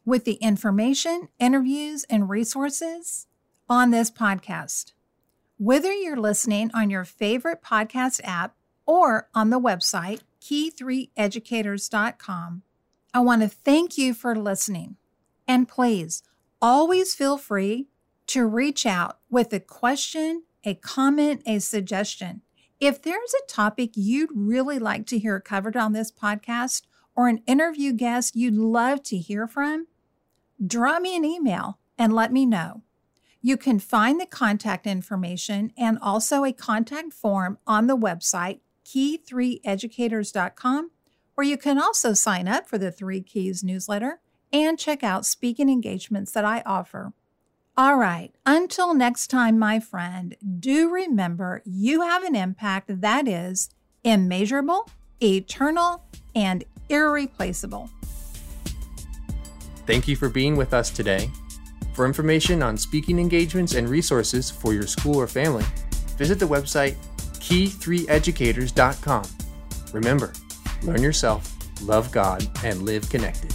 with 0.04 0.24
the 0.24 0.34
information, 0.34 1.28
interviews, 1.40 2.04
and 2.08 2.30
resources 2.30 3.26
on 3.68 3.90
this 3.90 4.12
podcast. 4.12 4.92
Whether 5.62 5.92
you're 5.92 6.16
listening 6.16 6.70
on 6.72 6.88
your 6.88 7.04
favorite 7.04 7.62
podcast 7.62 8.22
app 8.24 8.54
or 8.86 9.28
on 9.34 9.50
the 9.50 9.60
website, 9.60 10.20
key3educators.com, 10.40 12.62
I 13.12 13.20
want 13.20 13.42
to 13.42 13.48
thank 13.48 13.98
you 13.98 14.14
for 14.14 14.34
listening. 14.34 14.96
And 15.46 15.68
please 15.68 16.22
always 16.62 17.14
feel 17.14 17.36
free 17.36 17.88
to 18.28 18.46
reach 18.46 18.86
out 18.86 19.18
with 19.28 19.52
a 19.52 19.60
question, 19.60 20.44
a 20.64 20.76
comment, 20.76 21.42
a 21.44 21.58
suggestion. 21.58 22.40
If 22.80 23.02
there's 23.02 23.34
a 23.34 23.46
topic 23.46 23.90
you'd 23.96 24.30
really 24.34 24.78
like 24.78 25.04
to 25.08 25.18
hear 25.18 25.40
covered 25.40 25.76
on 25.76 25.92
this 25.92 26.10
podcast 26.10 26.84
or 27.14 27.28
an 27.28 27.42
interview 27.46 27.92
guest 27.92 28.34
you'd 28.34 28.56
love 28.56 29.02
to 29.02 29.18
hear 29.18 29.46
from, 29.46 29.88
drop 30.66 31.02
me 31.02 31.14
an 31.14 31.26
email 31.26 31.78
and 31.98 32.14
let 32.14 32.32
me 32.32 32.46
know. 32.46 32.80
You 33.42 33.56
can 33.56 33.78
find 33.78 34.20
the 34.20 34.26
contact 34.26 34.86
information 34.86 35.72
and 35.78 35.98
also 36.02 36.44
a 36.44 36.52
contact 36.52 37.14
form 37.14 37.56
on 37.66 37.86
the 37.86 37.96
website, 37.96 38.60
key3educators.com, 38.84 40.90
where 41.34 41.46
you 41.46 41.56
can 41.56 41.78
also 41.78 42.12
sign 42.12 42.46
up 42.46 42.68
for 42.68 42.76
the 42.76 42.92
Three 42.92 43.22
Keys 43.22 43.64
newsletter 43.64 44.20
and 44.52 44.78
check 44.78 45.02
out 45.02 45.24
speaking 45.24 45.70
engagements 45.70 46.32
that 46.32 46.44
I 46.44 46.62
offer. 46.66 47.14
All 47.76 47.96
right, 47.96 48.34
until 48.44 48.92
next 48.92 49.28
time, 49.28 49.58
my 49.58 49.80
friend, 49.80 50.36
do 50.58 50.90
remember 50.90 51.62
you 51.64 52.02
have 52.02 52.24
an 52.24 52.34
impact 52.34 53.00
that 53.00 53.26
is 53.26 53.70
immeasurable, 54.04 54.90
eternal, 55.22 56.04
and 56.34 56.64
irreplaceable. 56.90 57.88
Thank 59.86 60.08
you 60.08 60.16
for 60.16 60.28
being 60.28 60.56
with 60.56 60.74
us 60.74 60.90
today. 60.90 61.30
For 61.92 62.06
information 62.06 62.62
on 62.62 62.76
speaking 62.76 63.18
engagements 63.18 63.74
and 63.74 63.88
resources 63.88 64.50
for 64.50 64.72
your 64.72 64.86
school 64.86 65.16
or 65.16 65.26
family, 65.26 65.64
visit 66.16 66.38
the 66.38 66.46
website 66.46 66.96
key3educators.com. 67.40 69.24
Remember, 69.92 70.32
learn 70.82 71.02
yourself, 71.02 71.52
love 71.82 72.12
God, 72.12 72.46
and 72.64 72.82
live 72.82 73.08
connected. 73.10 73.52